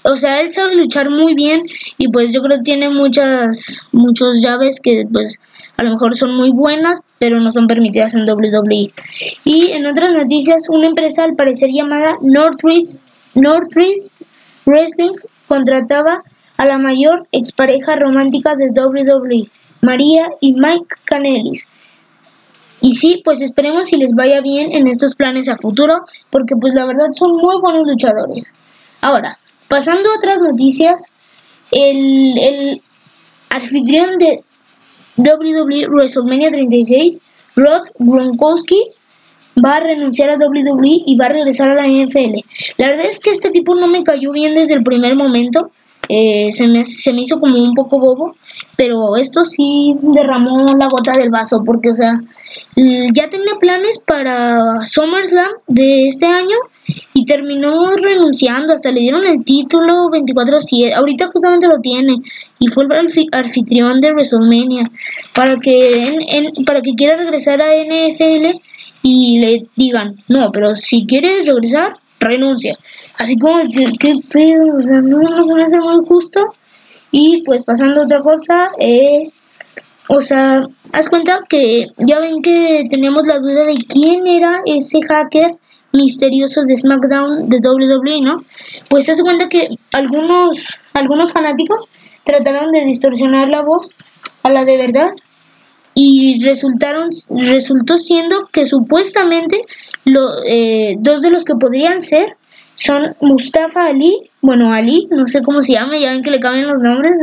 o 0.02 0.16
sea, 0.16 0.40
él 0.40 0.52
sabe 0.52 0.76
luchar 0.76 1.10
muy 1.10 1.34
bien 1.34 1.62
y 1.98 2.08
pues 2.08 2.32
yo 2.32 2.40
creo 2.40 2.58
que 2.58 2.62
tiene 2.62 2.88
muchas 2.88 3.82
muchos 3.92 4.40
llaves 4.40 4.80
que 4.80 5.04
pues 5.12 5.38
a 5.76 5.82
lo 5.84 5.90
mejor 5.90 6.16
son 6.16 6.34
muy 6.34 6.50
buenas, 6.50 7.02
pero 7.18 7.40
no 7.40 7.50
son 7.50 7.66
permitidas 7.66 8.14
en 8.14 8.28
WWE. 8.28 8.92
Y 9.44 9.70
en 9.72 9.86
otras 9.86 10.12
noticias, 10.12 10.68
una 10.68 10.88
empresa 10.88 11.24
al 11.24 11.36
parecer 11.36 11.70
llamada 11.70 12.14
Northridge, 12.20 12.98
Northridge 13.34 14.10
Wrestling 14.66 15.12
contrataba 15.46 16.22
a 16.56 16.66
la 16.66 16.78
mayor 16.78 17.28
expareja 17.30 17.94
romántica 17.94 18.56
de 18.56 18.70
WWE, 18.70 19.48
María 19.80 20.28
y 20.40 20.52
Mike 20.54 20.96
Canelis. 21.04 21.68
Y 22.80 22.92
sí, 22.92 23.20
pues 23.24 23.40
esperemos 23.40 23.88
si 23.88 23.96
les 23.96 24.12
vaya 24.14 24.40
bien 24.40 24.72
en 24.72 24.86
estos 24.86 25.14
planes 25.14 25.48
a 25.48 25.56
futuro, 25.56 26.02
porque 26.30 26.54
pues 26.60 26.74
la 26.74 26.86
verdad 26.86 27.08
son 27.14 27.36
muy 27.36 27.60
buenos 27.60 27.86
luchadores. 27.86 28.52
Ahora, 29.00 29.38
pasando 29.68 30.10
a 30.10 30.16
otras 30.16 30.40
noticias, 30.40 31.04
el, 31.72 32.38
el 32.38 32.82
anfitrión 33.50 34.18
de 34.18 34.44
WWE 35.16 35.88
WrestleMania 35.88 36.50
36, 36.50 37.20
Rod 37.56 37.82
Gronkowski, 37.98 38.90
va 39.64 39.76
a 39.76 39.80
renunciar 39.80 40.30
a 40.30 40.36
WWE 40.36 41.02
y 41.06 41.16
va 41.16 41.26
a 41.26 41.30
regresar 41.30 41.70
a 41.70 41.74
la 41.74 41.86
NFL. 41.86 42.38
La 42.76 42.88
verdad 42.88 43.06
es 43.06 43.18
que 43.18 43.30
este 43.30 43.50
tipo 43.50 43.74
no 43.74 43.88
me 43.88 44.04
cayó 44.04 44.32
bien 44.32 44.54
desde 44.54 44.74
el 44.74 44.82
primer 44.82 45.16
momento. 45.16 45.70
Eh, 46.08 46.50
se, 46.52 46.66
me, 46.68 46.84
se 46.84 47.12
me 47.12 47.22
hizo 47.22 47.38
como 47.38 47.62
un 47.62 47.74
poco 47.74 47.98
bobo, 47.98 48.34
pero 48.76 49.16
esto 49.16 49.44
sí 49.44 49.92
derramó 50.02 50.74
la 50.74 50.88
gota 50.88 51.12
del 51.12 51.30
vaso, 51.30 51.62
porque, 51.64 51.90
o 51.90 51.94
sea, 51.94 52.14
ya 52.76 53.28
tenía 53.28 53.54
planes 53.58 53.98
para 54.06 54.80
SummerSlam 54.84 55.50
de 55.66 56.06
este 56.06 56.26
año 56.26 56.56
y 57.12 57.24
terminó 57.24 57.94
renunciando, 57.96 58.72
hasta 58.72 58.90
le 58.90 59.00
dieron 59.00 59.26
el 59.26 59.44
título 59.44 60.08
24-7, 60.10 60.94
ahorita 60.94 61.28
justamente 61.32 61.66
lo 61.66 61.78
tiene, 61.80 62.16
y 62.58 62.68
fue 62.68 62.84
el 62.84 62.90
anfi- 62.90 63.28
anfitrión 63.32 64.00
de 64.00 64.08
WrestleMania, 64.12 64.90
para 65.34 65.56
que, 65.56 66.52
para 66.64 66.80
que 66.80 66.94
quiera 66.94 67.16
regresar 67.16 67.60
a 67.60 67.74
NFL 67.74 68.58
y 69.02 69.38
le 69.40 69.66
digan, 69.76 70.16
no, 70.28 70.50
pero 70.52 70.74
si 70.74 71.04
quieres 71.06 71.46
regresar, 71.46 71.96
renuncia. 72.20 72.76
Así 73.16 73.38
como 73.38 73.60
que, 73.62 73.86
qué 73.98 74.14
pedo, 74.30 74.76
o 74.76 74.82
sea, 74.82 75.00
no, 75.00 75.20
no 75.20 75.44
se 75.44 75.54
me 75.54 75.64
hace 75.64 75.78
muy 75.78 76.04
justo. 76.06 76.40
Y 77.10 77.42
pues 77.44 77.64
pasando 77.64 78.02
otra 78.02 78.20
cosa, 78.22 78.70
eh, 78.78 79.30
o 80.08 80.20
sea, 80.20 80.62
haz 80.92 81.08
cuenta 81.08 81.40
que 81.48 81.86
ya 81.96 82.20
ven 82.20 82.42
que 82.42 82.84
teníamos 82.88 83.26
la 83.26 83.38
duda 83.38 83.64
de 83.64 83.76
quién 83.76 84.26
era 84.26 84.60
ese 84.66 85.00
hacker 85.02 85.50
misterioso 85.92 86.64
de 86.64 86.76
SmackDown 86.76 87.48
de 87.48 87.58
WWE, 87.58 88.20
¿no? 88.20 88.44
Pues 88.88 89.08
haz 89.08 89.20
cuenta 89.22 89.48
que 89.48 89.68
algunos, 89.92 90.80
algunos 90.92 91.32
fanáticos 91.32 91.88
trataron 92.24 92.72
de 92.72 92.84
distorsionar 92.84 93.48
la 93.48 93.62
voz 93.62 93.94
a 94.42 94.50
la 94.50 94.64
de 94.64 94.76
verdad 94.76 95.10
y 96.00 96.44
resultaron 96.44 97.10
resultó 97.28 97.98
siendo 97.98 98.46
que 98.52 98.66
supuestamente 98.66 99.62
lo, 100.04 100.44
eh, 100.46 100.94
dos 101.00 101.22
de 101.22 101.30
los 101.30 101.44
que 101.44 101.56
podrían 101.56 102.00
ser 102.00 102.36
son 102.76 103.16
Mustafa 103.20 103.86
Ali, 103.86 104.30
bueno 104.40 104.72
Ali, 104.72 105.08
no 105.10 105.26
sé 105.26 105.42
cómo 105.42 105.60
se 105.60 105.72
llama, 105.72 105.98
ya 105.98 106.12
ven 106.12 106.22
que 106.22 106.30
le 106.30 106.38
cambian 106.38 106.68
los 106.68 106.78
nombres, 106.78 107.16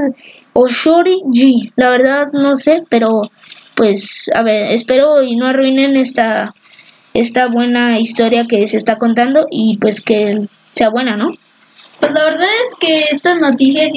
o 0.51 0.67
Shori 0.67 1.21
G, 1.27 1.71
la 1.77 1.89
verdad 1.89 2.27
no 2.33 2.57
sé, 2.57 2.81
pero 2.89 3.21
pues 3.75 4.29
a 4.33 4.43
ver, 4.43 4.69
espero 4.71 5.23
y 5.23 5.37
no 5.37 5.47
arruinen 5.47 5.95
esta 5.95 6.53
esta 7.13 7.47
buena 7.47 7.97
historia 7.97 8.45
que 8.45 8.67
se 8.67 8.75
está 8.75 8.97
contando 8.97 9.47
y 9.49 9.77
pues 9.77 10.01
que 10.01 10.49
sea 10.73 10.89
buena, 10.89 11.15
¿no? 11.15 11.31
Pues 11.99 12.11
la 12.11 12.23
verdad 12.25 12.47
es 12.63 12.75
que 12.79 13.03
estas 13.11 13.39
noticias 13.39 13.91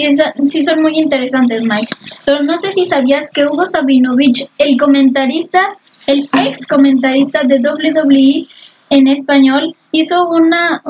sí, 0.45 0.63
son 0.63 0.83
muy 0.83 0.99
interesantes, 0.99 1.61
Mike. 1.63 1.95
Pero 2.25 2.43
no 2.43 2.57
sé 2.57 2.73
si 2.73 2.85
sabías 2.85 3.31
que 3.33 3.47
Hugo 3.47 3.67
Sabinovich, 3.67 4.47
el 4.59 4.77
comentarista, 4.77 5.69
el 6.07 6.29
ex 6.47 6.67
comentarista 6.67 7.43
de 7.45 7.59
WWE 7.61 8.47
en 8.91 9.09
español, 9.09 9.77
hizo 9.93 10.29
una, 10.29 10.83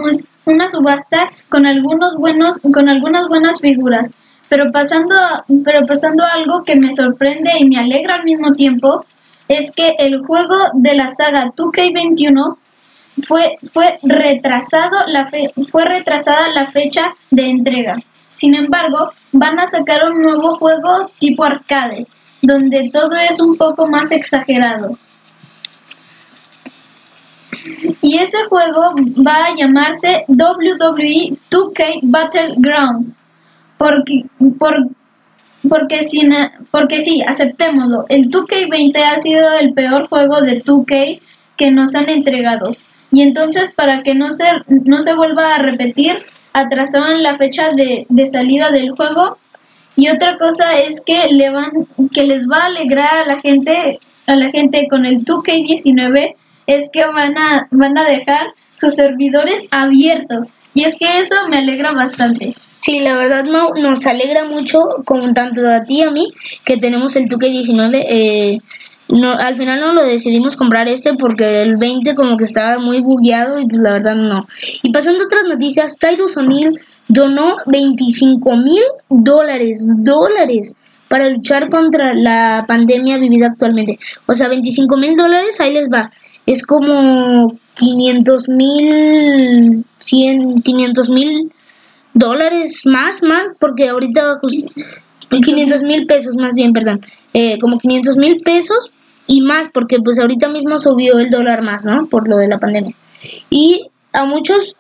una 0.45 0.69
subasta 0.69 1.29
con 1.49 1.67
algunos 1.67 2.15
buenos, 2.17 2.59
con 2.61 2.89
algunas 2.89 3.27
buenas 3.29 3.61
figuras. 3.61 4.17
Pero 4.49 4.71
pasando, 4.73 5.15
a- 5.17 5.45
pero 5.65 5.85
pasando 5.87 6.25
algo 6.25 6.63
que 6.65 6.77
me 6.77 6.93
sorprende 6.95 7.51
y 7.59 7.65
me 7.65 7.79
alegra 7.79 8.17
al 8.17 8.25
mismo 8.25 8.53
tiempo, 8.53 9.05
es 9.49 9.73
que 9.73 9.95
el 9.99 10.21
juego 10.25 10.55
de 10.75 10.95
la 10.95 11.11
saga 11.11 11.53
2K21 11.57 12.57
fue, 13.27 13.57
fue, 13.63 13.99
retrasado 14.03 15.07
la 15.07 15.29
fue 15.71 15.85
retrasada 15.85 16.49
la 16.55 16.67
fecha 16.67 17.15
de 17.31 17.51
entrega. 17.51 17.97
Sin 18.33 18.55
embargo, 18.55 19.13
van 19.33 19.59
a 19.59 19.67
sacar 19.67 20.05
un 20.11 20.23
nuevo 20.23 20.57
juego 20.57 21.11
tipo 21.19 21.45
arcade, 21.45 22.07
donde 22.41 22.91
todo 22.93 23.17
es 23.17 23.41
un 23.41 23.57
poco 23.57 23.89
más 23.89 24.13
exagerado. 24.13 24.97
Y 28.01 28.19
ese 28.19 28.39
juego 28.49 28.95
va 29.27 29.47
a 29.47 29.57
llamarse 29.57 30.25
WWE 30.29 31.37
2K 31.51 32.01
Battlegrounds. 32.03 33.17
Porque, 33.77 34.25
por, 34.59 34.89
porque, 35.69 36.01
porque 36.71 37.01
sí, 37.01 37.23
aceptémoslo, 37.27 38.05
el 38.09 38.31
2K20 38.31 38.97
ha 39.03 39.17
sido 39.17 39.59
el 39.59 39.73
peor 39.73 40.09
juego 40.09 40.41
de 40.41 40.63
2K 40.63 41.21
que 41.57 41.71
nos 41.71 41.95
han 41.95 42.09
entregado. 42.09 42.71
Y 43.11 43.23
entonces, 43.23 43.73
para 43.73 44.03
que 44.03 44.15
no 44.15 44.31
se, 44.31 44.45
no 44.69 45.01
se 45.01 45.15
vuelva 45.15 45.55
a 45.55 45.63
repetir, 45.63 46.25
atrasaron 46.53 47.23
la 47.23 47.37
fecha 47.37 47.71
de, 47.71 48.07
de 48.09 48.27
salida 48.27 48.71
del 48.71 48.91
juego. 48.91 49.39
Y 49.97 50.09
otra 50.11 50.37
cosa 50.39 50.79
es 50.79 51.01
que, 51.05 51.29
le 51.31 51.51
van, 51.51 51.71
que 52.13 52.25
les 52.25 52.47
va 52.47 52.63
a 52.63 52.67
alegrar 52.67 53.19
a 53.19 53.25
la 53.27 53.41
gente, 53.41 53.99
a 54.27 54.37
la 54.37 54.51
gente 54.51 54.87
con 54.89 55.05
el 55.07 55.25
2K19, 55.25 56.35
es 56.67 56.91
que 56.93 57.05
van 57.07 57.37
a, 57.37 57.67
van 57.71 57.97
a 57.99 58.05
dejar 58.05 58.49
sus 58.75 58.95
servidores 58.95 59.63
abiertos. 59.71 60.47
Y 60.75 60.85
es 60.85 60.97
que 60.97 61.19
eso 61.19 61.35
me 61.49 61.59
alegra 61.59 61.93
bastante. 61.93 62.55
Sí, 62.79 63.01
la 63.01 63.17
verdad 63.17 63.45
Mau, 63.47 63.75
nos 63.75 64.07
alegra 64.07 64.45
mucho, 64.45 64.79
como 65.05 65.33
tanto 65.35 65.61
a 65.69 65.85
ti 65.85 65.99
y 65.99 66.03
a 66.03 66.11
mí, 66.11 66.33
que 66.65 66.77
tenemos 66.77 67.17
el 67.17 67.27
Tuque 67.27 67.49
19. 67.49 68.07
Eh, 68.09 68.59
no, 69.09 69.33
al 69.33 69.55
final 69.57 69.81
no 69.81 69.95
lo 69.95 70.05
decidimos 70.05 70.57
comprar 70.57 70.87
este 70.89 71.15
porque 71.15 71.63
el 71.63 71.79
20 71.79 72.15
como 72.15 72.37
que 72.37 72.45
estaba 72.45 72.79
muy 72.79 73.01
bugueado 73.01 73.59
y 73.59 73.67
pues 73.67 73.83
la 73.83 73.93
verdad 73.95 74.15
no. 74.15 74.47
Y 74.83 74.93
pasando 74.93 75.23
a 75.23 75.27
otras 75.27 75.45
noticias, 75.45 75.97
Tyrus 75.99 76.37
O'Neill 76.37 76.79
donó 77.09 77.57
25 77.67 78.57
mil 78.59 78.83
dólares, 79.09 79.95
dólares, 79.99 80.77
para 81.09 81.31
luchar 81.31 81.69
contra 81.71 82.13
la 82.13 82.67
pandemia 82.69 83.17
vivida 83.19 83.47
actualmente. 83.47 83.99
O 84.27 84.35
sea, 84.35 84.49
25 84.49 84.97
mil 84.99 85.17
dólares, 85.17 85.59
ahí 85.61 85.73
les 85.73 85.89
va. 85.89 86.11
Es 86.45 86.63
como 86.63 87.57
500 87.77 88.49
mil, 88.51 89.85
100, 89.99 90.63
500 90.63 91.09
mil 91.09 91.53
dólares 92.13 92.83
más, 92.85 93.23
más, 93.23 93.45
porque 93.59 93.89
ahorita 93.89 94.39
500 95.31 95.83
mil 95.83 96.07
pesos 96.07 96.37
más 96.37 96.55
bien, 96.55 96.73
perdón, 96.73 97.01
eh, 97.33 97.59
como 97.59 97.79
500 97.79 98.17
mil 98.17 98.41
pesos 98.43 98.91
y 99.29 99.43
más, 99.43 99.69
porque 99.73 99.99
pues 100.03 100.19
ahorita 100.19 100.49
mismo 100.49 100.79
subió 100.79 101.19
el 101.19 101.31
dólar 101.31 101.63
más, 101.63 101.85
¿no? 101.85 102.07
Por 102.09 102.29
lo 102.29 102.37
de 102.39 102.49
la 102.49 102.59
pandemia. 102.59 102.97
Y 103.51 103.91
a 104.13 104.25
muchos, 104.25 104.75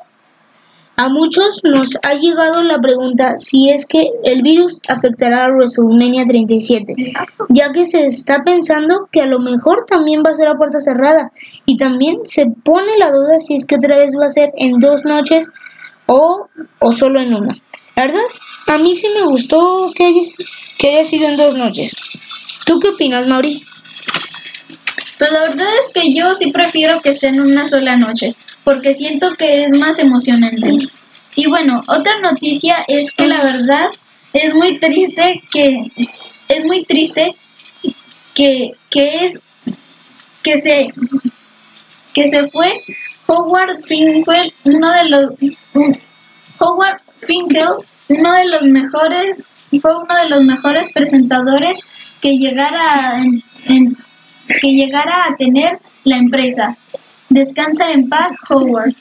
a 0.97 1.09
muchos 1.11 1.61
nos 1.65 1.91
ha 2.03 2.15
llegado 2.15 2.63
la 2.63 2.79
pregunta 2.79 3.35
si 3.37 3.69
es 3.69 3.87
que 3.87 4.11
el 4.25 4.43
virus 4.43 4.81
afectará 4.89 5.45
a 5.45 5.49
WrestleMania 5.49 6.25
37, 6.25 6.95
Exacto. 6.97 7.45
ya 7.51 7.73
que 7.73 7.85
se 7.85 8.07
está 8.07 8.41
pensando 8.43 9.07
que 9.13 9.21
a 9.21 9.27
lo 9.27 9.39
mejor 9.39 9.85
también 9.87 10.23
va 10.25 10.31
a 10.31 10.35
ser 10.35 10.49
a 10.49 10.55
puerta 10.55 10.81
cerrada 10.81 11.31
y 11.67 11.77
también 11.77 12.17
se 12.25 12.47
pone 12.65 12.97
la 12.99 13.13
duda 13.13 13.39
si 13.39 13.55
es 13.55 13.67
que 13.67 13.77
otra 13.77 13.99
vez 13.99 14.15
va 14.19 14.27
a 14.27 14.31
ser 14.31 14.49
en 14.57 14.79
dos 14.79 15.05
noches 15.05 15.47
o, 16.07 16.47
o 16.81 16.93
solo 16.93 17.21
en 17.21 17.35
una. 17.35 17.55
La 17.97 18.07
verdad, 18.07 18.23
a 18.67 18.79
mí 18.79 18.95
sí 18.95 19.09
me 19.15 19.27
gustó 19.27 19.91
que 19.95 20.07
haya, 20.07 20.23
que 20.79 20.89
haya 20.89 21.05
sido 21.05 21.29
en 21.29 21.37
dos 21.37 21.55
noches. 21.55 21.95
¿Tú 22.65 22.79
qué 22.81 22.89
opinas, 22.89 23.27
Mauri? 23.27 23.63
Pues 25.19 25.33
la 25.33 25.41
verdad 25.43 25.67
es 25.81 25.93
que 25.93 26.15
yo 26.15 26.35
sí 26.35 26.53
prefiero 26.53 27.01
que 27.03 27.11
esté 27.11 27.29
en 27.29 27.41
una 27.41 27.67
sola 27.67 27.97
noche, 27.97 28.37
porque 28.65 28.95
siento 28.95 29.35
que 29.35 29.65
es 29.65 29.71
más 29.71 29.99
emocionante. 29.99 30.71
Y 31.35 31.49
bueno, 31.49 31.83
otra 31.89 32.21
noticia 32.21 32.85
es 32.87 33.13
que 33.13 33.27
la 33.27 33.43
verdad 33.43 33.87
es 34.33 34.55
muy 34.55 34.79
triste 34.79 35.43
que 35.51 35.79
es 36.49 36.65
muy 36.65 36.85
triste 36.85 37.35
que, 38.35 38.73
que 38.91 39.25
es 39.25 39.41
que 40.43 40.61
se 40.61 40.93
que 42.15 42.29
se 42.29 42.49
fue 42.51 42.83
Howard 43.27 43.83
Finkel, 43.87 44.53
uno 44.65 44.91
de 44.93 45.09
los 45.09 45.27
Howard 46.61 47.01
Finkel, 47.21 47.69
uno 48.09 48.33
de 48.35 48.45
los 48.47 48.63
mejores 48.63 49.53
fue 49.81 49.97
uno 49.97 50.15
de 50.23 50.29
los 50.31 50.43
mejores 50.43 50.91
presentadores 50.93 51.81
que 52.21 52.37
llegara 52.39 53.19
en- 53.21 53.43
en- 53.67 53.97
que 54.61 54.73
llegara 54.73 55.25
a 55.27 55.37
tener 55.37 55.79
la 56.05 56.17
empresa. 56.17 56.77
Descansa 57.29 57.93
en 57.93 58.09
paz, 58.09 58.37
Howard. 58.49 58.95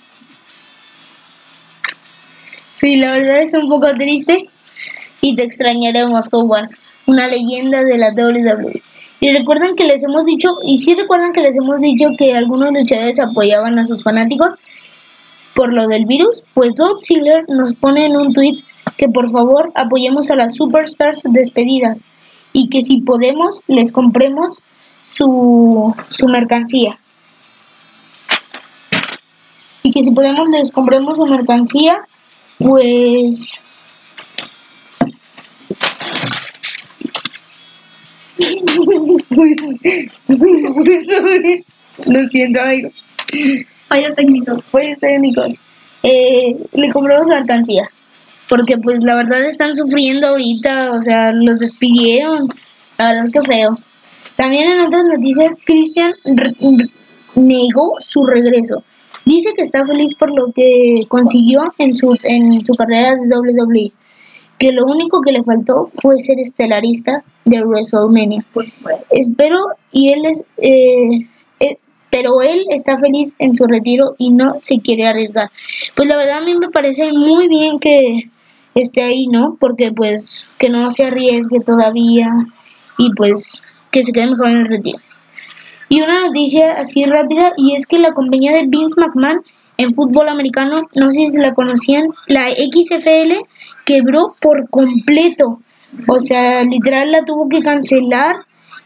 Sí, 2.74 2.98
la 2.98 3.14
verdad 3.14 3.42
es 3.42 3.54
un 3.54 3.70
poco 3.70 3.92
triste 3.94 4.50
y 5.22 5.36
te 5.36 5.44
extrañaremos, 5.44 6.30
Howard, 6.32 6.70
una 7.08 7.28
leyenda 7.28 7.84
de 7.84 7.98
la 7.98 8.10
WWE. 8.10 8.82
Y 9.20 9.32
recuerdan 9.32 9.76
que 9.76 9.88
les 9.88 10.04
hemos 10.04 10.26
dicho, 10.26 10.58
y 10.64 10.78
sí 10.78 10.94
recuerdan 10.94 11.34
que 11.34 11.42
les 11.42 11.58
hemos 11.58 11.80
dicho 11.80 12.10
que 12.18 12.36
algunos 12.36 12.72
luchadores 12.72 13.20
apoyaban 13.20 13.80
a 13.80 13.86
sus 13.86 14.04
fanáticos 14.04 14.54
por 15.56 15.74
lo 15.74 15.88
del 15.88 16.06
virus, 16.06 16.44
pues 16.54 16.76
Dolph 16.76 17.02
Ziggler 17.04 17.46
nos 17.48 17.74
pone 17.74 18.06
en 18.06 18.16
un 18.16 18.32
tweet 18.32 18.58
que 18.96 19.10
por 19.10 19.32
favor 19.32 19.72
apoyemos 19.74 20.30
a 20.30 20.36
las 20.36 20.56
superstars 20.56 21.24
despedidas 21.32 22.06
y 22.54 22.70
que 22.70 22.84
si 22.84 23.02
podemos 23.02 23.62
les 23.68 23.92
compremos 23.92 24.64
su, 25.18 25.96
su 26.10 26.28
mercancía. 26.28 27.00
Y 29.84 29.92
que 29.92 30.04
si 30.04 30.12
podemos 30.12 30.50
les 30.52 30.72
compremos 30.72 31.18
su 31.18 31.26
mercancía 31.26 31.98
pues. 32.60 33.60
pues. 39.36 39.58
Lo 42.06 42.26
siento, 42.26 42.62
amigos. 42.62 42.94
Fallos 43.88 44.16
técnicos. 44.16 44.64
Pues 44.72 45.00
técnicos. 45.00 45.56
Eh, 46.04 46.56
le 46.74 46.92
compramos 46.92 47.28
la 47.28 47.38
alcancía. 47.38 47.90
Porque, 48.50 48.78
pues, 48.78 49.04
la 49.04 49.16
verdad 49.16 49.46
están 49.46 49.76
sufriendo 49.76 50.28
ahorita. 50.28 50.94
O 50.94 51.02
sea, 51.02 51.32
los 51.32 51.60
despidieron. 51.60 52.50
La 52.98 53.10
verdad 53.10 53.30
que 53.32 53.42
feo. 53.42 53.78
También 54.38 54.70
en 54.70 54.86
otras 54.86 55.04
noticias, 55.04 55.56
Christian 55.66 56.14
negó 57.36 57.96
su 57.98 58.24
regreso. 58.24 58.84
Dice 59.26 59.50
que 59.56 59.64
está 59.64 59.84
feliz 59.84 60.14
por 60.16 60.30
lo 60.34 60.54
que 60.54 60.96
consiguió 61.10 61.64
en 61.80 61.96
su, 61.96 62.16
en 62.24 62.66
su 62.66 62.74
carrera 62.74 63.16
de 63.16 63.28
WWE. 63.28 63.92
Que 64.60 64.72
lo 64.72 64.86
único 64.86 65.22
que 65.22 65.32
le 65.32 65.44
faltó 65.44 65.86
fue 65.86 66.18
ser 66.18 66.40
estelarista 66.40 67.24
de 67.46 67.62
WrestleMania. 67.62 68.46
Pues, 68.54 68.74
pues. 68.82 68.98
Espero 69.10 69.58
y 69.92 70.14
él 70.14 70.26
es, 70.26 70.44
eh, 70.58 71.28
eh, 71.60 71.78
pero 72.12 72.42
él 72.42 72.66
está 72.70 72.98
feliz 73.00 73.36
en 73.40 73.56
su 73.56 73.66
retiro 73.66 74.16
y 74.20 74.30
no 74.30 74.54
se 74.62 74.80
quiere 74.80 75.08
arriesgar. 75.08 75.50
Pues 75.96 76.08
la 76.08 76.16
verdad 76.16 76.38
a 76.38 76.46
mí 76.46 76.56
me 76.56 76.70
parece 76.70 77.12
muy 77.12 77.48
bien 77.48 77.80
que 77.80 78.30
esté 78.76 79.02
ahí, 79.02 79.28
¿no? 79.28 79.58
Porque 79.60 79.92
pues 79.92 80.48
que 80.60 80.70
no 80.70 80.92
se 80.92 81.06
arriesgue 81.06 81.60
todavía 81.60 82.30
y 83.00 83.12
pues 83.16 83.64
se 84.04 84.12
quede 84.12 84.28
mejor 84.28 84.48
en 84.50 84.58
el 84.58 84.66
retiro. 84.68 85.00
Y 85.90 86.02
una 86.02 86.28
noticia 86.28 86.74
así 86.74 87.06
rápida 87.06 87.54
y 87.56 87.76
es 87.76 87.88
que 87.88 88.00
la 88.00 88.12
compañía 88.12 88.52
de 88.52 88.66
Vince 88.68 89.00
McMahon 89.00 89.42
en 89.78 89.94
fútbol 89.94 90.28
americano, 90.28 90.82
no 90.96 91.12
sé 91.12 91.28
si 91.28 91.38
la 91.40 91.54
conocían, 91.54 92.08
la 92.28 92.50
XFL 92.50 93.38
quebró 93.86 94.36
por 94.40 94.70
completo. 94.70 95.60
O 96.08 96.20
sea, 96.20 96.64
literal 96.64 97.12
la 97.12 97.24
tuvo 97.24 97.48
que 97.48 97.62
cancelar. 97.62 98.36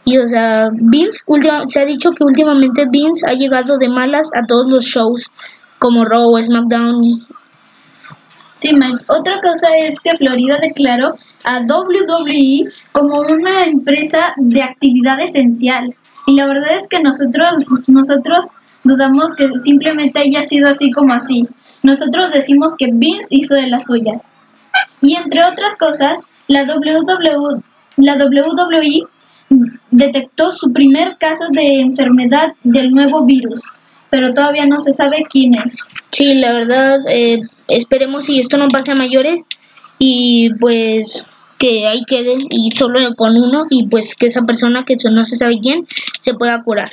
Y 0.04 0.18
o 0.18 0.28
sea, 0.28 0.70
Vince, 0.74 1.22
última- 1.28 1.64
se 1.68 1.80
ha 1.80 1.86
dicho 1.86 2.12
que 2.12 2.24
últimamente 2.24 2.86
Vince 2.92 3.26
ha 3.28 3.34
llegado 3.34 3.78
de 3.78 3.88
malas 3.88 4.30
a 4.36 4.46
todos 4.46 4.70
los 4.70 4.84
shows, 4.84 5.32
como 5.80 6.06
Raw, 6.06 6.38
SmackDown. 6.44 7.26
Sí, 8.62 8.76
Mike. 8.76 9.06
Otra 9.08 9.42
cosa 9.42 9.76
es 9.76 10.00
que 10.00 10.16
Florida 10.18 10.60
declaró 10.62 11.16
a 11.44 11.62
WWE 11.62 12.72
como 12.92 13.22
una 13.22 13.66
empresa 13.66 14.36
de 14.38 14.62
actividad 14.62 15.20
esencial. 15.20 15.96
Y 16.28 16.36
la 16.36 16.46
verdad 16.46 16.76
es 16.76 16.88
que 16.88 17.02
nosotros, 17.02 17.58
nosotros 17.88 18.52
dudamos 18.84 19.34
que 19.34 19.50
simplemente 19.64 20.20
haya 20.20 20.44
sido 20.44 20.70
así 20.70 20.92
como 20.92 21.12
así. 21.12 21.48
Nosotros 21.82 22.32
decimos 22.32 22.76
que 22.78 22.92
Vince 22.94 23.30
hizo 23.32 23.56
de 23.56 23.66
las 23.66 23.88
suyas. 23.88 24.30
Y 25.02 25.16
entre 25.16 25.44
otras 25.44 25.76
cosas, 25.76 26.28
la 26.48 26.62
WWE, 26.62 27.64
la 27.98 28.16
WWE 28.16 29.08
detectó 29.90 30.52
su 30.52 30.72
primer 30.72 31.18
caso 31.18 31.46
de 31.52 31.80
enfermedad 31.80 32.54
del 32.64 32.92
nuevo 32.92 33.26
virus, 33.26 33.74
pero 34.12 34.34
todavía 34.34 34.68
no 34.68 34.80
se 34.80 34.92
sabe 34.92 35.24
quién 35.28 35.56
es. 35.56 35.80
Sí, 36.12 36.36
la 36.36 36.54
verdad, 36.54 37.00
eh, 37.10 37.40
esperemos 37.68 38.26
si 38.26 38.40
esto 38.40 38.58
no 38.58 38.68
pase 38.68 38.92
a 38.92 38.96
mayores 38.96 39.46
y 39.98 40.50
pues 40.60 41.26
que 41.58 41.88
ahí 41.88 42.04
quede 42.06 42.38
y 42.50 42.72
solo 42.72 43.00
con 43.16 43.38
uno 43.38 43.66
y 43.70 43.88
pues 43.88 44.14
que 44.16 44.28
esa 44.28 44.42
persona 44.42 44.84
que 44.84 44.96
no 45.10 45.26
se 45.26 45.38
sabe 45.38 45.60
quién 45.62 45.88
se 46.20 46.34
pueda 46.34 46.64
curar. 46.64 46.92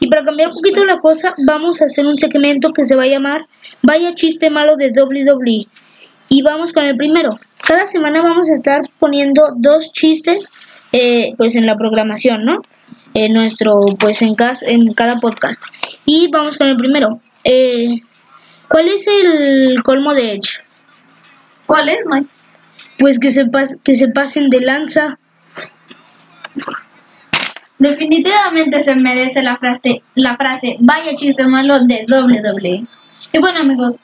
Y 0.00 0.08
para 0.08 0.24
cambiar 0.24 0.48
un 0.48 0.54
poquito 0.54 0.84
la 0.84 0.98
cosa, 0.98 1.34
vamos 1.46 1.80
a 1.80 1.84
hacer 1.84 2.06
un 2.06 2.16
segmento 2.16 2.72
que 2.72 2.84
se 2.84 2.96
va 2.96 3.04
a 3.04 3.08
llamar 3.08 3.46
Vaya 3.82 4.14
chiste 4.14 4.50
malo 4.50 4.76
de 4.76 4.90
WWE. 4.90 5.66
Y 6.28 6.42
vamos 6.42 6.72
con 6.72 6.84
el 6.84 6.96
primero. 6.96 7.38
Cada 7.64 7.86
semana 7.86 8.22
vamos 8.22 8.50
a 8.50 8.54
estar 8.54 8.80
poniendo 8.98 9.42
dos 9.56 9.92
chistes 9.92 10.50
eh, 10.92 11.32
pues 11.36 11.54
en 11.56 11.66
la 11.66 11.76
programación, 11.76 12.44
¿no? 12.44 12.62
En 13.18 13.32
nuestro, 13.32 13.80
pues 13.98 14.20
en, 14.20 14.34
cas 14.34 14.62
en 14.62 14.92
cada 14.92 15.16
podcast. 15.16 15.64
Y 16.04 16.28
vamos 16.30 16.58
con 16.58 16.68
el 16.68 16.76
primero. 16.76 17.18
Eh, 17.44 18.00
¿Cuál 18.68 18.88
es 18.88 19.06
el 19.06 19.82
colmo 19.82 20.12
de 20.12 20.32
Edge? 20.32 20.60
¿Cuál 21.64 21.88
es, 21.88 21.98
Mike? 22.04 22.28
Pues 22.98 23.18
que 23.18 23.30
se, 23.30 23.46
pas 23.46 23.76
que 23.82 23.94
se 23.94 24.08
pasen 24.08 24.50
de 24.50 24.60
lanza. 24.60 25.18
Definitivamente 27.78 28.80
se 28.82 28.94
merece 28.96 29.42
la 29.42 29.56
frase, 29.56 30.02
la 30.14 30.36
frase 30.36 30.76
vaya 30.80 31.14
chiste 31.14 31.46
malo 31.46 31.80
de 31.80 32.04
WWE. 32.08 32.86
Y 33.32 33.38
bueno 33.38 33.60
amigos, 33.60 34.00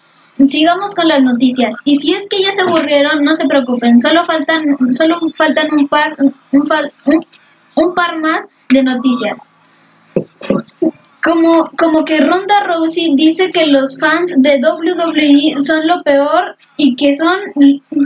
sigamos 0.46 0.94
con 0.94 1.08
las 1.08 1.22
noticias. 1.22 1.76
Y 1.84 1.96
si 1.96 2.14
es 2.14 2.26
que 2.30 2.42
ya 2.42 2.52
se 2.52 2.62
aburrieron, 2.62 3.22
no 3.24 3.34
se 3.34 3.46
preocupen, 3.46 4.00
solo 4.00 4.24
faltan, 4.24 4.62
solo 4.92 5.18
faltan 5.34 5.68
un 5.72 5.86
par, 5.88 6.16
un, 6.18 6.34
un- 6.52 7.26
un 7.74 7.94
par 7.94 8.18
más 8.20 8.46
de 8.68 8.82
noticias. 8.82 9.50
Como, 11.22 11.70
como 11.78 12.04
que 12.04 12.20
Ronda 12.20 12.64
Rousey 12.64 13.14
dice 13.14 13.52
que 13.52 13.66
los 13.66 14.00
fans 14.00 14.34
de 14.38 14.60
WWE 14.60 15.56
son 15.58 15.86
lo 15.86 16.02
peor 16.02 16.56
y 16.76 16.96
que 16.96 17.14
son, 17.14 17.38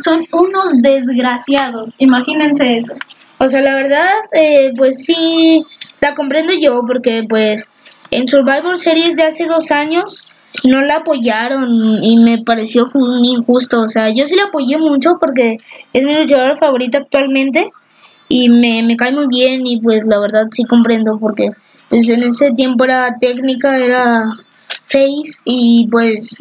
son 0.03 0.27
unos 0.33 0.83
desgraciados. 0.83 1.95
Imagínense 1.99 2.77
eso. 2.77 2.93
O 3.39 3.49
sea, 3.49 3.63
la 3.63 3.75
verdad, 3.75 4.11
eh, 4.33 4.73
pues 4.77 5.05
sí, 5.05 5.63
la 6.01 6.15
comprendo 6.15 6.53
yo 6.61 6.83
porque 6.87 7.25
pues 7.29 7.71
en 8.11 8.29
Survivor 8.29 8.79
Series 8.79 9.17
de 9.17 9.25
hace 9.25 9.47
dos 9.47 9.71
años 9.71 10.35
no 10.65 10.81
la 10.81 10.97
apoyaron 10.97 12.03
y 12.03 12.19
me 12.19 12.43
pareció 12.43 12.91
injusto. 13.23 13.83
O 13.83 13.89
sea, 13.89 14.11
yo 14.11 14.27
sí 14.27 14.37
la 14.37 14.45
apoyé 14.45 14.79
mucho 14.79 15.13
porque 15.21 15.57
es 15.93 16.05
mi 16.05 16.15
luchadora 16.15 16.57
favorita 16.57 16.99
actualmente 16.99 17.71
y 18.29 18.49
me, 18.49 18.83
me 18.83 18.97
cae 18.97 19.13
muy 19.13 19.27
bien 19.29 19.67
y 19.67 19.81
pues 19.81 20.05
la 20.07 20.19
verdad 20.21 20.47
sí 20.51 20.65
comprendo 20.65 21.19
porque 21.19 21.51
pues 21.89 22.09
en 22.09 22.23
ese 22.23 22.53
tiempo 22.53 22.85
era 22.85 23.17
técnica, 23.21 23.79
era 23.79 24.25
face 24.89 25.41
y 25.45 25.87
pues 25.91 26.39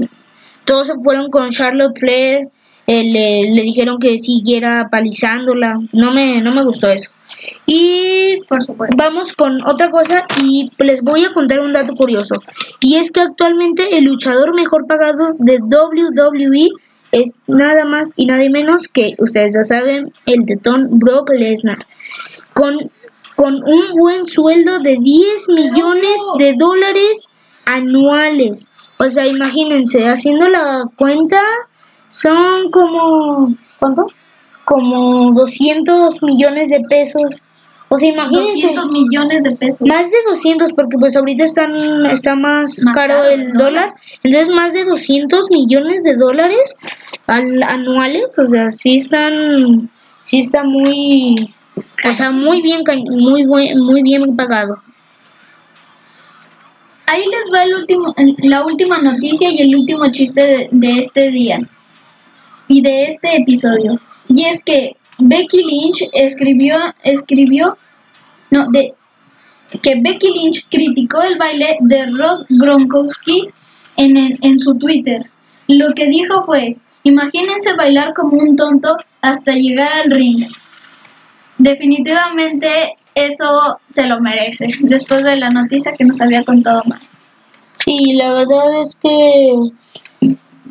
todos 0.65 0.87
se 0.87 0.93
fueron 1.03 1.29
con 1.29 1.49
Charlotte 1.51 1.97
Flair, 1.97 2.49
eh, 2.87 3.03
le, 3.03 3.51
le, 3.51 3.61
dijeron 3.63 3.97
que 3.99 4.17
siguiera 4.17 4.87
palizándola, 4.91 5.79
no 5.91 6.11
me, 6.11 6.41
no 6.41 6.53
me 6.53 6.63
gustó 6.63 6.89
eso. 6.89 7.09
Y 7.65 8.37
vamos 8.97 9.33
con 9.33 9.63
otra 9.65 9.89
cosa 9.89 10.25
y 10.41 10.69
les 10.77 11.01
voy 11.01 11.25
a 11.25 11.31
contar 11.31 11.59
un 11.59 11.73
dato 11.73 11.95
curioso. 11.95 12.35
Y 12.79 12.95
es 12.95 13.11
que 13.11 13.21
actualmente 13.21 13.97
el 13.97 14.05
luchador 14.05 14.53
mejor 14.53 14.85
pagado 14.87 15.33
de 15.39 15.59
WWE 15.59 16.69
es 17.21 17.31
nada 17.47 17.85
más 17.85 18.11
y 18.15 18.25
nada 18.25 18.43
menos 18.49 18.87
que, 18.87 19.15
ustedes 19.17 19.53
ya 19.53 19.63
saben, 19.63 20.13
el 20.25 20.45
tetón 20.45 20.99
Brock 20.99 21.31
Lesnar. 21.31 21.77
Con 22.53 22.91
con 23.35 23.55
un 23.55 23.91
buen 23.99 24.25
sueldo 24.25 24.79
de 24.79 24.97
10 24.99 25.49
millones 25.49 26.21
de 26.37 26.55
dólares 26.57 27.29
anuales. 27.65 28.71
O 28.97 29.09
sea, 29.09 29.27
imagínense, 29.27 30.07
haciendo 30.07 30.47
la 30.47 30.85
cuenta, 30.95 31.41
son 32.09 32.71
como, 32.71 33.53
¿cuánto? 33.79 34.05
Como 34.63 35.33
200 35.33 36.23
millones 36.23 36.69
de 36.69 36.79
pesos. 36.89 37.43
O 37.95 37.97
sea, 37.97 38.09
imagínense. 38.09 38.67
200 38.67 38.91
millones 38.91 39.41
de 39.43 39.55
pesos. 39.55 39.87
Más 39.87 40.11
de 40.11 40.17
200, 40.27 40.73
porque 40.73 40.97
pues 40.99 41.15
ahorita 41.15 41.45
están, 41.45 42.05
está 42.07 42.35
más, 42.35 42.83
caro, 42.93 43.23
el 43.23 43.53
dólar. 43.53 43.93
Entonces, 44.21 44.53
más 44.53 44.73
de 44.73 44.83
200 44.83 45.49
millones 45.49 46.03
de 46.03 46.15
dólares 46.15 46.75
anuales. 47.25 48.37
O 48.37 48.45
sea, 48.45 48.69
sí 48.69 48.95
están, 48.95 49.89
sí 50.21 50.39
está 50.39 50.65
muy, 50.65 51.35
o 52.05 52.13
sea, 52.13 52.31
muy 52.31 52.61
bien, 52.61 52.81
muy 53.09 53.45
buen, 53.45 53.79
muy 53.79 54.03
bien 54.03 54.35
pagado. 54.35 54.75
Ahí 57.05 57.23
les 57.23 57.53
va 57.53 57.63
el 57.63 57.75
último, 57.75 58.13
la 58.39 58.65
última 58.65 59.01
noticia 59.01 59.49
y 59.49 59.61
el 59.61 59.73
último 59.73 60.11
chiste 60.11 60.67
de, 60.69 60.99
este 60.99 61.31
día 61.31 61.59
y 62.67 62.81
de 62.81 63.05
este 63.05 63.37
episodio. 63.37 64.01
Y 64.27 64.43
es 64.43 64.65
que 64.65 64.97
Becky 65.17 65.63
Lynch 65.63 66.09
escribió, 66.11 66.75
escribió, 67.03 67.77
que 69.81 69.95
Becky 70.01 70.29
Lynch 70.33 70.67
criticó 70.69 71.21
el 71.21 71.37
baile 71.37 71.77
de 71.81 72.05
Rod 72.07 72.45
Gronkowski 72.49 73.49
en, 73.97 74.37
en 74.41 74.59
su 74.59 74.75
Twitter. 74.75 75.29
Lo 75.67 75.93
que 75.93 76.07
dijo 76.07 76.41
fue, 76.43 76.77
imagínense 77.03 77.75
bailar 77.75 78.13
como 78.13 78.37
un 78.37 78.55
tonto 78.55 78.97
hasta 79.21 79.53
llegar 79.53 79.91
al 79.93 80.11
ring 80.11 80.45
definitivamente 81.57 82.97
eso 83.13 83.79
se 83.93 84.05
lo 84.05 84.19
merece, 84.19 84.67
después 84.81 85.23
de 85.23 85.37
la 85.37 85.49
noticia 85.49 85.93
que 85.93 86.05
nos 86.05 86.21
había 86.21 86.43
contado 86.43 86.81
mal. 86.85 87.01
Sí, 87.83 88.13
la 88.13 88.33
verdad 88.33 88.81
es 88.81 88.95
que 88.95 89.71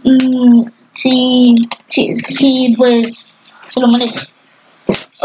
mm, 0.04 0.62
sí, 0.92 1.54
sí, 1.88 2.16
sí, 2.16 2.74
pues 2.76 3.26
se 3.68 3.80
lo 3.80 3.88
merece. 3.88 4.20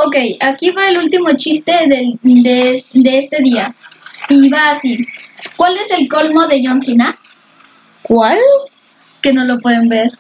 Ok, 0.06 0.16
aquí 0.40 0.72
va 0.72 0.88
el 0.88 0.98
último 0.98 1.30
chiste 1.36 1.72
de, 1.88 2.84
de 2.94 3.18
este 3.18 3.42
día. 3.42 3.76
Y 4.30 4.50
va 4.50 4.72
así. 4.72 4.98
¿Cuál 5.58 5.76
es 5.78 5.92
el 5.92 6.08
colmo 6.08 6.48
de 6.48 6.62
John 6.66 6.80
Cena? 6.80 7.16
¿Cuál? 8.02 8.38
Que 9.22 9.34
no 9.34 9.44
lo 9.44 9.60
pueden 9.60 9.90
ver 9.90 10.19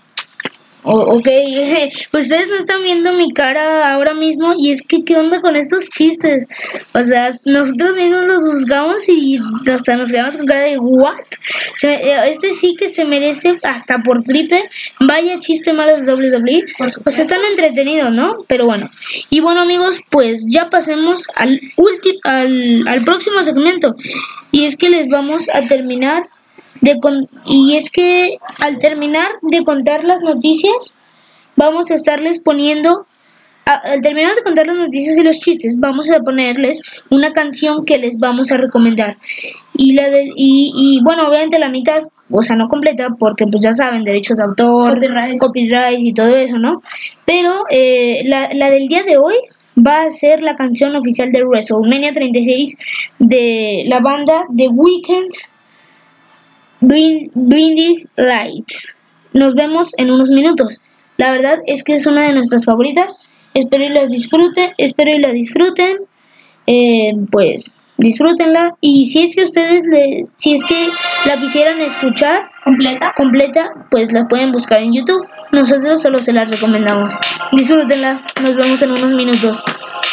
ok, 0.83 1.27
ustedes 2.13 2.47
no 2.47 2.55
están 2.55 2.83
viendo 2.83 3.13
mi 3.13 3.31
cara 3.31 3.93
ahora 3.93 4.13
mismo 4.13 4.53
y 4.57 4.71
es 4.71 4.81
que 4.81 5.03
qué 5.03 5.17
onda 5.17 5.41
con 5.41 5.55
estos 5.55 5.89
chistes. 5.89 6.47
O 6.93 7.03
sea, 7.03 7.31
nosotros 7.45 7.95
mismos 7.95 8.27
los 8.27 8.45
buscamos 8.45 9.07
y 9.09 9.39
hasta 9.71 9.97
nos 9.97 10.11
quedamos 10.11 10.37
con 10.37 10.45
cara 10.45 10.61
de 10.61 10.77
what. 10.77 11.15
Eh, 11.83 12.15
este 12.29 12.51
sí 12.51 12.75
que 12.77 12.89
se 12.89 13.05
merece 13.05 13.55
hasta 13.63 13.99
por 13.99 14.21
triple. 14.21 14.63
Vaya 14.99 15.39
chiste 15.39 15.73
malo 15.73 15.97
de 15.97 16.13
WWE. 16.13 16.63
Pues 17.03 17.19
están 17.19 17.43
entretenidos, 17.49 18.11
¿no? 18.11 18.37
Pero 18.47 18.65
bueno. 18.65 18.89
Y 19.29 19.41
bueno 19.41 19.61
amigos, 19.61 20.01
pues 20.09 20.45
ya 20.47 20.69
pasemos 20.69 21.27
al, 21.35 21.59
al, 22.23 22.87
al 22.87 23.03
próximo 23.03 23.43
segmento. 23.43 23.95
Y 24.51 24.65
es 24.65 24.75
que 24.75 24.89
les 24.89 25.07
vamos 25.07 25.49
a 25.53 25.67
terminar 25.67 26.29
de 26.81 26.97
y 27.45 27.75
es 27.75 27.89
que 27.89 28.37
al 28.59 28.77
terminar 28.77 29.29
de 29.41 29.63
contar 29.63 30.03
las 30.03 30.21
noticias, 30.21 30.93
vamos 31.55 31.91
a 31.91 31.95
estarles 31.95 32.39
poniendo, 32.39 33.05
al 33.65 34.01
terminar 34.01 34.35
de 34.35 34.43
contar 34.43 34.65
las 34.65 34.77
noticias 34.77 35.17
y 35.17 35.23
los 35.23 35.39
chistes, 35.39 35.75
vamos 35.79 36.09
a 36.09 36.19
ponerles 36.21 36.81
una 37.09 37.31
canción 37.33 37.85
que 37.85 37.97
les 37.97 38.17
vamos 38.17 38.51
a 38.51 38.57
recomendar. 38.57 39.17
Y, 39.73 39.93
la 39.93 40.09
de, 40.09 40.23
y, 40.35 40.71
y 40.75 41.01
bueno, 41.03 41.27
obviamente 41.27 41.59
la 41.59 41.69
mitad, 41.69 42.01
o 42.31 42.41
sea, 42.41 42.55
no 42.55 42.67
completa, 42.67 43.09
porque 43.19 43.45
pues 43.45 43.61
ya 43.61 43.73
saben, 43.73 44.03
derechos 44.03 44.37
de 44.37 44.43
autor, 44.43 44.99
copyright, 45.39 45.99
y 45.99 46.13
todo 46.13 46.35
eso, 46.35 46.57
¿no? 46.57 46.81
Pero 47.25 47.63
eh, 47.69 48.23
la, 48.25 48.49
la 48.53 48.71
del 48.71 48.87
día 48.87 49.03
de 49.03 49.17
hoy 49.17 49.35
va 49.77 50.03
a 50.03 50.09
ser 50.09 50.41
la 50.41 50.55
canción 50.55 50.95
oficial 50.95 51.31
de 51.31 51.43
WrestleMania 51.43 52.11
36 52.11 53.13
de 53.19 53.83
la 53.87 53.99
banda 53.99 54.45
The 54.55 54.67
Weeknd 54.69 55.31
Blinding 56.81 58.09
Lights. 58.15 58.95
Nos 59.33 59.55
vemos 59.55 59.91
en 59.97 60.11
unos 60.11 60.29
minutos. 60.29 60.79
La 61.17 61.31
verdad 61.31 61.59
es 61.65 61.83
que 61.83 61.95
es 61.95 62.05
una 62.05 62.23
de 62.23 62.33
nuestras 62.33 62.65
favoritas. 62.65 63.15
Espero 63.53 63.83
y 63.83 63.89
las 63.89 64.09
disfruten. 64.09 64.71
Espero 64.77 65.11
y 65.11 65.19
la 65.19 65.31
disfruten. 65.31 65.97
Eh, 66.67 67.13
pues 67.31 67.77
disfrútenla. 67.97 68.75
Y 68.81 69.07
si 69.07 69.23
es 69.23 69.35
que 69.35 69.43
ustedes 69.43 69.85
le, 69.87 70.27
si 70.35 70.53
es 70.53 70.63
que 70.63 70.89
la 71.25 71.37
quisieran 71.37 71.81
escuchar 71.81 72.49
completa, 72.63 73.13
completa, 73.15 73.71
pues 73.91 74.13
la 74.13 74.27
pueden 74.27 74.51
buscar 74.51 74.81
en 74.81 74.93
YouTube. 74.93 75.27
Nosotros 75.51 76.01
solo 76.01 76.21
se 76.21 76.33
la 76.33 76.45
recomendamos. 76.45 77.15
Disfrútenla. 77.51 78.23
Nos 78.41 78.55
vemos 78.55 78.81
en 78.81 78.91
unos 78.91 79.11
minutos. 79.11 79.63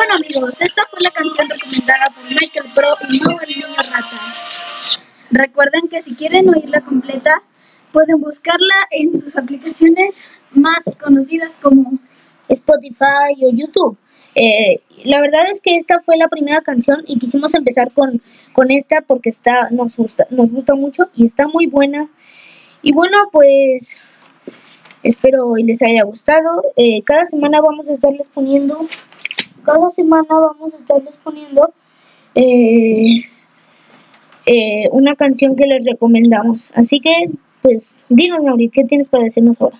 Bueno 0.09 0.25
amigos, 0.25 0.51
esta 0.59 0.83
fue 0.89 0.99
la 1.01 1.11
canción 1.11 1.47
recomendada 1.47 2.09
por 2.09 2.23
Michael 2.29 2.65
Pro 2.73 2.87
y 3.09 3.19
rata. 3.21 4.05
Recuerden 5.31 5.87
que 5.87 6.01
si 6.01 6.15
quieren 6.15 6.49
oírla 6.49 6.81
completa, 6.81 7.43
pueden 7.91 8.19
buscarla 8.19 8.75
en 8.91 9.15
sus 9.15 9.37
aplicaciones 9.37 10.27
más 10.51 10.83
conocidas 10.99 11.57
como 11.61 11.93
Spotify 12.47 13.35
o 13.43 13.51
YouTube. 13.51 13.97
Eh, 14.33 14.81
la 15.03 15.21
verdad 15.21 15.41
es 15.51 15.61
que 15.61 15.75
esta 15.75 16.01
fue 16.01 16.17
la 16.17 16.27
primera 16.27 16.61
canción 16.61 17.03
y 17.05 17.19
quisimos 17.19 17.53
empezar 17.53 17.91
con, 17.91 18.21
con 18.53 18.71
esta 18.71 19.01
porque 19.01 19.29
está, 19.29 19.69
nos, 19.69 19.95
gusta, 19.97 20.25
nos 20.31 20.51
gusta 20.51 20.73
mucho 20.73 21.09
y 21.13 21.25
está 21.25 21.47
muy 21.47 21.67
buena. 21.67 22.09
Y 22.81 22.93
bueno, 22.93 23.17
pues 23.31 24.01
espero 25.03 25.55
les 25.57 25.81
haya 25.81 26.03
gustado. 26.03 26.63
Eh, 26.75 27.03
cada 27.03 27.25
semana 27.25 27.61
vamos 27.61 27.89
a 27.89 27.93
estarles 27.93 28.27
poniendo, 28.33 28.79
cada 29.69 29.89
semana 29.91 30.27
vamos 30.29 30.73
a 30.73 30.77
estarles 30.77 31.15
poniendo 31.17 31.71
eh, 32.33 33.23
una 34.91 35.15
canción 35.15 35.55
que 35.55 35.65
les 35.67 35.85
recomendamos. 35.85 36.71
Así 36.73 36.99
que, 36.99 37.29
pues, 37.61 37.91
dinos, 38.09 38.39
Mauri, 38.43 38.69
¿qué 38.69 38.83
tienes 38.83 39.09
para 39.09 39.25
decirnos 39.25 39.61
ahora? 39.61 39.77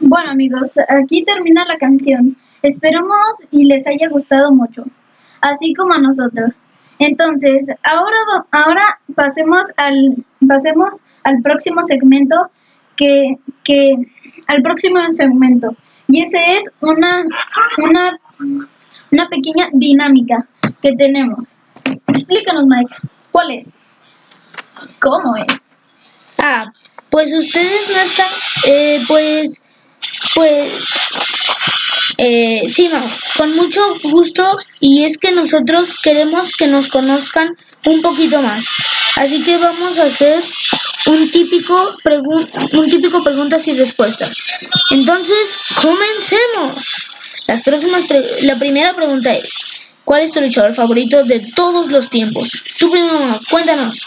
Bueno 0.00 0.30
amigos, 0.30 0.78
aquí 0.88 1.24
termina 1.24 1.64
la 1.66 1.76
canción. 1.76 2.36
Esperamos 2.62 3.42
y 3.50 3.64
les 3.64 3.86
haya 3.88 4.08
gustado 4.08 4.52
mucho, 4.52 4.84
así 5.40 5.74
como 5.74 5.94
a 5.94 5.98
nosotros. 5.98 6.60
Entonces, 7.00 7.66
ahora, 7.82 8.46
ahora 8.52 9.00
pasemos 9.16 9.72
al 9.76 10.24
pasemos 10.46 11.02
al 11.24 11.42
próximo 11.42 11.82
segmento 11.82 12.36
que, 12.96 13.36
que 13.64 13.94
al 14.46 14.62
próximo 14.62 14.98
segmento. 15.08 15.74
Y 16.06 16.22
ese 16.22 16.56
es 16.56 16.70
una, 16.80 17.24
una, 17.78 18.18
una 19.10 19.28
pequeña 19.28 19.68
dinámica 19.72 20.46
que 20.82 20.92
tenemos. 20.92 21.56
Explícanos, 22.06 22.64
Mike, 22.66 22.94
¿cuál 23.30 23.50
es? 23.52 23.72
¿Cómo 25.00 25.36
es? 25.36 25.46
Ah, 26.38 26.66
pues 27.10 27.34
ustedes 27.34 27.88
no 27.88 28.00
están, 28.00 28.30
eh, 28.64 29.00
pues 29.08 29.62
pues 30.34 30.74
eh, 32.16 32.62
sí, 32.68 32.88
no, 32.88 33.02
con 33.36 33.54
mucho 33.56 33.94
gusto 34.04 34.58
y 34.80 35.04
es 35.04 35.18
que 35.18 35.32
nosotros 35.32 35.96
queremos 36.02 36.52
que 36.52 36.66
nos 36.66 36.88
conozcan 36.88 37.56
un 37.86 38.02
poquito 38.02 38.42
más. 38.42 38.64
Así 39.16 39.42
que 39.42 39.56
vamos 39.56 39.98
a 39.98 40.04
hacer 40.04 40.42
un 41.06 41.30
típico, 41.30 41.92
un 42.72 42.88
típico 42.88 43.22
preguntas 43.22 43.66
y 43.68 43.74
respuestas. 43.74 44.36
Entonces, 44.90 45.58
comencemos. 45.80 47.08
Las 47.48 47.62
próximas 47.62 48.04
la 48.42 48.58
primera 48.58 48.92
pregunta 48.92 49.32
es, 49.32 49.64
¿cuál 50.04 50.22
es 50.22 50.32
tu 50.32 50.40
luchador 50.40 50.74
favorito 50.74 51.24
de 51.24 51.40
todos 51.56 51.90
los 51.90 52.10
tiempos? 52.10 52.62
Tú 52.78 52.90
primero, 52.90 53.40
cuéntanos. 53.50 54.06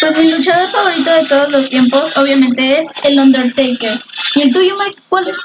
Pues 0.00 0.18
mi 0.18 0.30
luchador 0.30 0.70
favorito 0.70 1.10
de 1.10 1.24
todos 1.24 1.50
los 1.50 1.68
tiempos 1.70 2.14
obviamente 2.14 2.78
es 2.78 2.86
el 3.04 3.18
Undertaker. 3.18 3.98
¿Y 4.34 4.42
el 4.42 4.52
tuyo, 4.52 4.76
Mike, 4.76 5.00
cuál 5.08 5.28
es? 5.28 5.38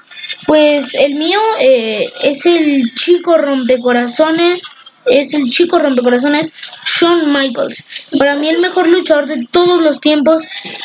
Pues 0.45 0.93
el 0.95 1.15
mío 1.15 1.39
eh, 1.61 2.11
es 2.23 2.45
el 2.45 2.93
chico 2.93 3.37
rompecorazones, 3.37 4.59
es 5.05 5.33
el 5.33 5.45
chico 5.45 5.79
rompecorazones 5.79 6.51
Shawn 6.85 7.31
Michaels. 7.31 7.83
Para 8.17 8.35
mí 8.35 8.47
el 8.47 8.59
mejor 8.59 8.87
luchador 8.87 9.27
de 9.27 9.47
todos 9.51 9.81
los 9.81 9.99
tiempos 9.99 10.43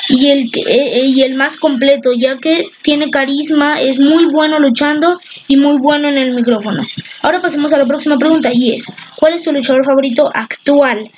y 0.09 0.29
el, 0.29 0.51
eh, 0.67 1.07
y 1.07 1.23
el 1.23 1.35
más 1.35 1.57
completo, 1.57 2.13
ya 2.17 2.39
que 2.39 2.69
tiene 2.83 3.11
carisma, 3.11 3.81
es 3.81 3.99
muy 3.99 4.27
bueno 4.27 4.59
luchando 4.59 5.21
y 5.49 5.57
muy 5.57 5.79
bueno 5.79 6.09
en 6.09 6.19
el 6.19 6.33
micrófono. 6.33 6.83
Ahora 7.23 7.41
pasemos 7.41 7.73
a 7.73 7.79
la 7.79 7.87
próxima 7.87 8.17
pregunta 8.17 8.51
y 8.53 8.75
es, 8.75 8.93
¿cuál 9.17 9.35
es 9.35 9.43
tu 9.43 9.53
luchador 9.53 9.85
favorito 9.85 10.31
actual? 10.35 11.11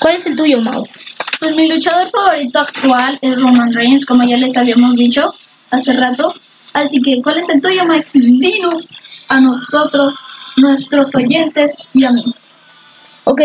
¿Cuál 0.00 0.16
es 0.16 0.26
el 0.26 0.36
tuyo, 0.36 0.60
Mau? 0.60 0.86
Pues 1.38 1.56
mi 1.56 1.68
luchador 1.68 2.10
favorito 2.10 2.60
actual 2.60 3.18
es 3.20 3.34
Roman 3.36 3.72
Reigns, 3.72 4.06
como 4.06 4.24
ya 4.24 4.36
les 4.36 4.56
habíamos 4.56 4.94
dicho 4.96 5.34
hace 5.70 5.92
rato. 5.92 6.34
Así 6.72 7.00
que, 7.00 7.20
¿cuál 7.22 7.38
es 7.38 7.48
el 7.48 7.60
tuyo, 7.60 7.84
Mike? 7.84 8.08
Dinos 8.14 9.02
a 9.28 9.40
nosotros, 9.40 10.16
nuestros 10.56 11.14
oyentes 11.14 11.88
y 11.92 12.04
a 12.04 12.12
mí. 12.12 12.22
Ok, 13.24 13.40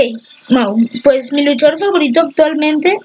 Mau, 0.50 0.76
pues 1.04 1.32
mi 1.34 1.44
luchador 1.44 1.78
favorito 1.78 2.22
actualmente 2.22 2.98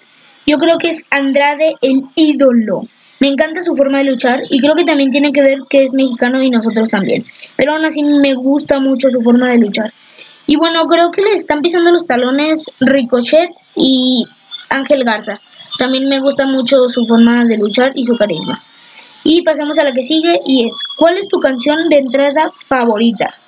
yo 0.47 0.59
creo 0.59 0.79
que 0.79 0.89
es 0.89 1.07
Andrade 1.11 1.75
el 1.83 2.03
ídolo. 2.15 2.83
Me 3.21 3.29
encanta 3.29 3.63
su 3.63 3.75
forma 3.77 3.99
de 3.99 4.05
luchar 4.05 4.41
y 4.51 4.61
creo 4.61 4.75
que 4.75 4.85
también 4.85 5.11
tiene 5.11 5.33
que 5.33 5.43
ver 5.43 5.59
que 5.69 5.83
es 5.85 5.93
mexicano 5.93 6.43
y 6.43 6.51
nosotros 6.51 6.89
también. 6.89 7.25
Pero 7.57 7.75
aún 7.75 7.85
así 7.85 8.03
me 8.03 8.35
gusta 8.35 8.81
mucho 8.81 9.11
su 9.11 9.21
forma 9.21 9.51
de 9.51 9.59
luchar. 9.59 9.93
Y 10.47 10.57
bueno, 10.57 10.87
creo 10.87 11.11
que 11.13 11.23
le 11.23 11.33
están 11.33 11.61
pisando 11.61 11.93
los 11.93 12.07
talones 12.07 12.71
Ricochet 12.81 13.51
y 13.77 14.27
Ángel 14.71 15.05
Garza. 15.05 15.41
También 15.79 16.09
me 16.09 16.21
gusta 16.21 16.47
mucho 16.47 16.89
su 16.89 17.07
forma 17.07 17.45
de 17.45 17.59
luchar 17.59 17.93
y 17.95 18.05
su 18.05 18.17
carisma. 18.17 18.63
Y 19.25 19.43
pasamos 19.43 19.79
a 19.79 19.85
la 19.85 19.93
que 19.93 20.03
sigue 20.03 20.41
y 20.45 20.67
es, 20.67 20.83
¿cuál 20.97 21.17
es 21.19 21.29
tu 21.29 21.39
canción 21.39 21.89
de 21.89 21.99
entrada 21.99 22.51
favorita? 22.67 23.42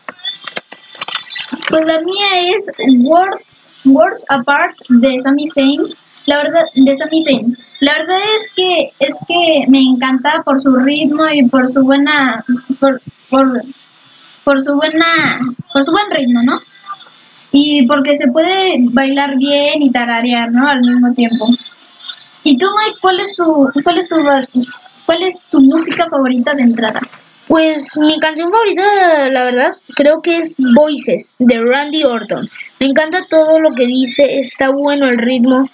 Pues 1.69 1.87
la 1.87 2.01
mía 2.01 2.55
es 2.55 2.71
Words, 2.79 3.67
Words 3.85 4.27
Apart 4.29 4.77
de 4.89 5.21
Sami 5.21 5.47
Zayn. 5.47 5.83
La 6.27 6.39
verdad, 6.39 6.63
de 6.75 6.97
Sami 6.97 7.23
Zayn. 7.23 7.59
La 7.81 7.95
verdad 7.95 8.19
es 8.37 8.51
que 8.55 8.93
es 8.99 9.15
que 9.29 9.65
me 9.69 9.81
encanta 9.81 10.43
por 10.45 10.61
su 10.61 10.75
ritmo 10.77 11.25
y 11.33 11.47
por 11.49 11.69
su 11.69 11.83
buena 11.83 12.45
por, 12.81 13.03
por, 13.29 13.63
por 14.43 14.61
su 14.61 14.75
buena 14.75 15.41
por 15.73 15.85
su 15.85 15.91
buen 15.91 16.11
ritmo, 16.11 16.43
¿no? 16.43 16.61
Y 17.53 17.87
porque 17.87 18.15
se 18.15 18.31
puede 18.31 18.79
bailar 18.81 19.37
bien 19.37 19.83
y 19.83 19.91
tararear, 19.91 20.51
¿no? 20.51 20.67
Al 20.67 20.81
mismo 20.81 21.11
tiempo. 21.11 21.47
¿Y 22.43 22.59
tú, 22.59 22.67
Mike, 22.67 22.99
cuál 23.01 23.21
es 23.21 23.37
tu, 23.37 23.71
cuál 23.83 23.99
es 23.99 24.09
tu, 24.09 24.17
cuál 25.07 25.23
es 25.23 25.39
tu 25.51 25.61
música 25.61 26.07
favorita 26.09 26.55
de 26.55 26.63
entrada? 26.63 27.01
Pues 27.47 27.99
mi 27.99 28.19
canción 28.21 28.51
favorita, 28.51 29.29
la 29.31 29.45
verdad, 29.45 29.77
creo 29.95 30.23
que 30.23 30.39
es 30.39 30.57
Voices 30.59 31.37
de 31.39 31.63
Randy 31.63 32.03
Orton. 32.03 32.51
Me 32.81 32.87
encanta 32.87 33.27
todo 33.29 33.61
lo 33.61 33.73
que 33.73 33.87
dice, 33.87 34.39
está 34.39 34.71
bueno 34.71 35.09
el 35.09 35.19
ritmo 35.19 35.69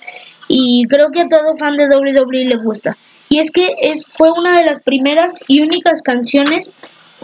y 0.48 0.86
creo 0.88 1.10
que 1.10 1.20
a 1.20 1.28
todo 1.28 1.56
fan 1.56 1.76
de 1.76 1.88
WWE 1.88 2.46
le 2.46 2.56
gusta. 2.56 2.96
Y 3.28 3.38
es 3.38 3.52
que 3.52 3.68
es, 3.82 4.06
fue 4.10 4.32
una 4.32 4.58
de 4.58 4.64
las 4.64 4.80
primeras 4.80 5.34
y 5.46 5.60
únicas 5.60 6.02
canciones 6.02 6.74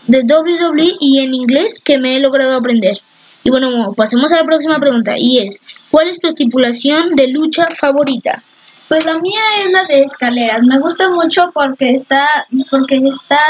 de 0.07 0.21
WWE 0.21 0.93
y 1.01 1.19
en 1.19 1.35
inglés 1.35 1.81
que 1.83 1.99
me 1.99 2.15
he 2.15 2.21
logrado 2.21 2.57
aprender. 2.57 2.97
Y 3.43 3.51
bueno, 3.51 3.93
pasemos 3.97 4.33
a 4.33 4.37
la 4.37 4.45
próxima 4.45 4.79
pregunta 4.79 5.17
y 5.19 5.39
es, 5.39 5.61
¿cuál 5.91 6.09
es 6.09 6.21
tu 6.21 6.29
estipulación 6.29 7.17
de 7.17 7.29
lucha 7.29 7.67
favorita? 7.67 8.45
Pues 8.89 9.05
la 9.05 9.19
mía 9.19 9.41
es 9.65 9.73
la 9.73 9.85
de 9.85 10.01
escaleras. 10.03 10.63
Me 10.63 10.79
gusta 10.79 11.11
mucho 11.11 11.51
porque 11.53 11.91
está, 11.91 12.27
porque 12.71 13.01
está 13.05 13.41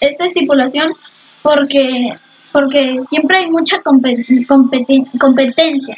esta 0.00 0.24
estipulación 0.24 0.92
porque, 1.42 2.14
porque 2.52 2.96
siempre 3.00 3.38
hay 3.38 3.50
mucha 3.50 3.82
competencia. 5.18 5.96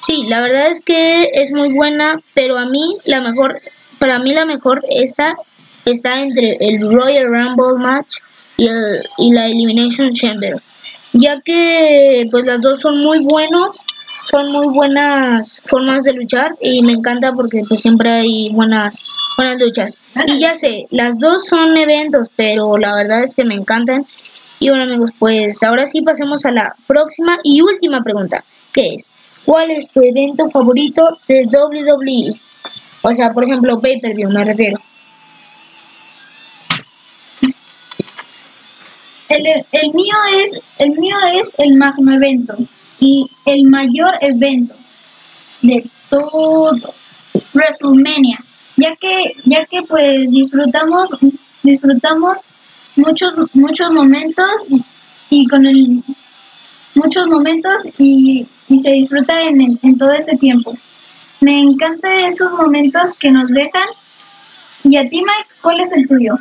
Sí, 0.00 0.26
la 0.28 0.40
verdad 0.40 0.70
es 0.70 0.80
que 0.80 1.30
es 1.32 1.50
muy 1.52 1.72
buena, 1.72 2.20
pero 2.34 2.56
a 2.58 2.66
mí 2.66 2.96
la 3.04 3.20
mejor, 3.20 3.60
para 3.98 4.18
mí 4.18 4.32
la 4.32 4.44
mejor 4.44 4.82
esta 4.90 5.36
está 5.84 6.22
entre 6.22 6.56
el 6.60 6.80
Royal 6.80 7.26
Rumble 7.26 7.80
match 7.80 8.18
y, 8.56 8.66
el, 8.66 9.08
y 9.18 9.32
la 9.32 9.46
Elimination 9.46 10.12
Chamber 10.12 10.62
ya 11.12 11.40
que 11.40 12.26
pues 12.30 12.46
las 12.46 12.60
dos 12.60 12.80
son 12.80 12.98
muy 12.98 13.20
buenos, 13.24 13.76
son 14.26 14.52
muy 14.52 14.66
buenas 14.68 15.62
formas 15.64 16.04
de 16.04 16.12
luchar 16.12 16.54
y 16.60 16.82
me 16.82 16.92
encanta 16.92 17.32
porque 17.32 17.62
pues 17.68 17.80
siempre 17.80 18.10
hay 18.10 18.50
buenas 18.50 19.04
buenas 19.36 19.58
luchas. 19.60 19.96
Y 20.26 20.38
ya 20.40 20.54
sé, 20.54 20.86
las 20.90 21.18
dos 21.18 21.46
son 21.46 21.76
eventos, 21.76 22.28
pero 22.34 22.76
la 22.76 22.94
verdad 22.94 23.22
es 23.22 23.34
que 23.34 23.44
me 23.44 23.54
encantan. 23.54 24.06
Y 24.58 24.68
bueno 24.68 24.84
amigos, 24.84 25.10
pues 25.18 25.62
ahora 25.62 25.86
sí 25.86 26.02
pasemos 26.02 26.44
a 26.44 26.50
la 26.50 26.74
próxima 26.86 27.38
y 27.44 27.60
última 27.60 28.02
pregunta, 28.02 28.44
que 28.72 28.94
es, 28.94 29.10
¿cuál 29.44 29.70
es 29.70 29.88
tu 29.88 30.00
evento 30.00 30.48
favorito 30.48 31.18
de 31.28 31.46
WWE? 31.46 32.38
O 33.02 33.14
sea, 33.14 33.32
por 33.32 33.44
ejemplo, 33.44 33.80
pay-per-view 33.80 34.28
me 34.30 34.44
refiero. 34.44 34.80
El, 39.28 39.46
el, 39.46 39.92
mío 39.92 40.16
es 40.42 40.60
el 40.78 40.90
mío 40.98 41.16
es 41.34 41.54
el 41.58 41.74
magno 41.74 42.12
evento. 42.12 42.56
Y 43.00 43.30
el 43.46 43.68
mayor 43.68 44.14
evento 44.20 44.74
de 45.62 45.88
todos, 46.08 46.82
WrestleMania, 47.52 48.38
ya 48.76 48.96
que 48.96 49.34
ya 49.44 49.64
que 49.66 49.82
pues 49.82 50.30
disfrutamos 50.30 51.10
disfrutamos 51.62 52.48
muchos 52.96 53.32
muchos 53.52 53.90
momentos 53.90 54.70
y 55.30 55.46
con 55.46 55.66
el 55.66 56.02
muchos 56.94 57.26
momentos 57.26 57.88
y, 57.98 58.46
y 58.68 58.78
se 58.78 58.92
disfruta 58.92 59.42
en, 59.42 59.78
en 59.82 59.96
todo 59.96 60.12
ese 60.12 60.36
tiempo. 60.36 60.76
Me 61.40 61.60
encantan 61.60 62.12
esos 62.24 62.50
momentos 62.52 63.12
que 63.18 63.30
nos 63.30 63.48
dejan. 63.48 63.86
Y 64.82 64.96
a 64.96 65.08
ti, 65.08 65.18
Mike, 65.18 65.50
¿cuál 65.62 65.80
es 65.80 65.92
el 65.92 66.06
tuyo? 66.06 66.34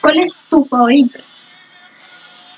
¿Cuál 0.00 0.18
es 0.18 0.34
tu 0.50 0.64
favorito? 0.64 1.18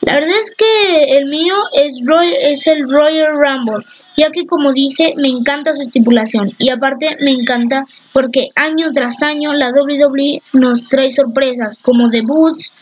La 0.03 0.15
verdad 0.15 0.39
es 0.41 0.55
que 0.55 1.19
el 1.19 1.27
mío 1.27 1.57
es, 1.73 2.01
Roy, 2.07 2.33
es 2.41 2.67
el 2.67 2.89
Royal 2.89 3.35
Rumble, 3.37 3.85
ya 4.17 4.31
que 4.31 4.47
como 4.47 4.73
dije 4.73 5.15
me 5.17 5.29
encanta 5.29 5.75
su 5.75 5.83
estipulación 5.83 6.53
y 6.59 6.71
aparte 6.71 7.17
me 7.21 7.33
encanta 7.33 7.85
porque 8.13 8.49
año 8.55 8.91
tras 8.93 9.23
año 9.23 9.53
la 9.55 9.71
WWE 9.71 10.43
nos 10.53 10.89
trae 10.89 11.11
sorpresas 11.11 11.79
como 11.79 12.09
debuts 12.09 12.75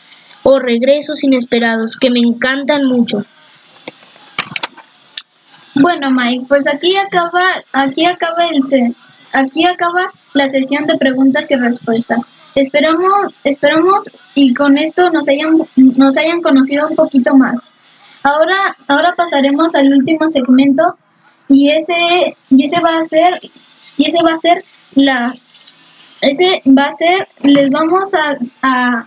o 0.43 0.59
regresos 0.59 1.25
inesperados 1.25 1.97
que 1.97 2.11
me 2.11 2.21
encantan 2.21 2.85
mucho. 2.85 3.25
Bueno, 5.75 6.11
Mike, 6.11 6.47
pues 6.49 6.67
aquí 6.67 6.97
acaba, 6.97 7.43
aquí 7.73 8.07
acaba 8.07 8.47
el 8.47 8.95
aquí 9.33 9.67
acaba 9.67 10.13
la 10.37 10.49
sesión 10.49 10.87
de 10.87 10.99
preguntas 10.99 11.51
y 11.51 11.57
respuestas. 11.57 12.31
Esperamos, 12.55 13.11
esperamos 13.43 14.11
y 14.35 14.53
con 14.53 14.77
esto 14.77 15.11
nos 15.11 15.29
hayan, 15.29 15.57
nos 15.77 16.17
hayan 16.19 16.43
conocido 16.43 16.89
un 16.89 16.95
poquito 16.95 17.35
más. 17.37 17.71
Ahora, 18.23 18.77
ahora 18.87 19.15
pasaremos 19.17 19.75
al 19.75 19.93
último 19.93 20.27
segmento 20.27 20.99
y 21.49 21.71
ese, 21.71 22.37
y 22.51 22.65
ese 22.65 22.81
va 22.81 22.99
a 22.99 23.03
ser, 23.03 23.41
y 23.97 24.07
ese 24.07 24.19
va 24.23 24.33
a 24.33 24.37
ser 24.37 24.63
la, 24.95 25.35
ese 26.21 26.63
va 26.67 26.85
a 26.85 26.93
ser, 26.93 27.29
les 27.43 27.71
vamos 27.71 28.13
a, 28.13 28.37
a, 28.63 29.07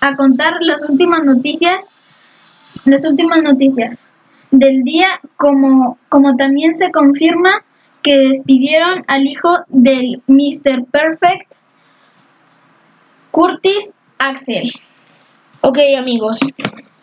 a 0.00 0.16
contar 0.16 0.52
las 0.60 0.82
últimas 0.86 1.24
noticias, 1.24 1.86
las 2.84 3.06
últimas 3.06 3.42
noticias 3.42 4.10
del 4.50 4.82
día, 4.82 5.08
como, 5.36 5.98
como 6.10 6.36
también 6.36 6.74
se 6.74 6.90
confirma 6.90 7.64
que 8.02 8.18
despidieron 8.18 9.04
al 9.08 9.26
hijo 9.26 9.48
del 9.68 10.22
Mr. 10.26 10.84
Perfect, 10.90 11.54
Curtis 13.30 13.96
Axel. 14.18 14.70
Ok 15.60 15.78
amigos, 15.96 16.40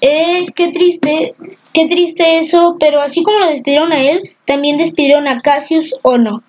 eh, 0.02 0.46
qué 0.56 0.72
triste, 0.72 1.36
qué 1.74 1.88
triste 1.88 2.38
eso, 2.38 2.76
pero 2.80 3.02
así 3.02 3.24
como 3.24 3.40
lo 3.40 3.48
despidieron 3.48 3.92
a 3.92 4.02
él, 4.02 4.36
también 4.46 4.78
despidieron 4.78 5.28
a 5.28 5.42
Cassius 5.42 5.96
Ono. 6.04 6.44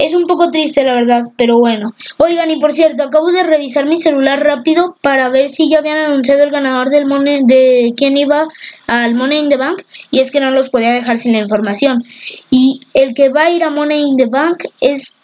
Es 0.00 0.14
un 0.14 0.24
poco 0.24 0.50
triste 0.50 0.82
la 0.82 0.94
verdad, 0.94 1.24
pero 1.36 1.58
bueno. 1.58 1.90
Oigan, 2.16 2.50
y 2.50 2.58
por 2.58 2.72
cierto, 2.72 3.02
acabo 3.02 3.30
de 3.32 3.42
revisar 3.42 3.84
mi 3.84 3.98
celular 3.98 4.42
rápido 4.42 4.96
para 5.02 5.28
ver 5.28 5.50
si 5.50 5.68
ya 5.68 5.80
habían 5.80 5.98
anunciado 5.98 6.42
el 6.42 6.50
ganador 6.50 6.88
del 6.88 7.04
Money, 7.04 7.40
de 7.44 7.92
quién 7.98 8.16
iba 8.16 8.48
al 8.86 9.14
Money 9.14 9.40
in 9.40 9.48
the 9.50 9.58
Bank, 9.58 9.82
y 10.10 10.20
es 10.20 10.30
que 10.30 10.40
no 10.40 10.52
los 10.52 10.70
podía 10.70 10.94
dejar 10.94 11.18
sin 11.18 11.32
la 11.32 11.40
información. 11.40 12.02
Y 12.48 12.80
el 12.94 13.12
que 13.12 13.28
va 13.28 13.42
a 13.42 13.50
ir 13.50 13.62
a 13.62 13.68
Money 13.68 14.08
in 14.08 14.16
the 14.16 14.28
Bank 14.30 14.64
es 14.80 15.18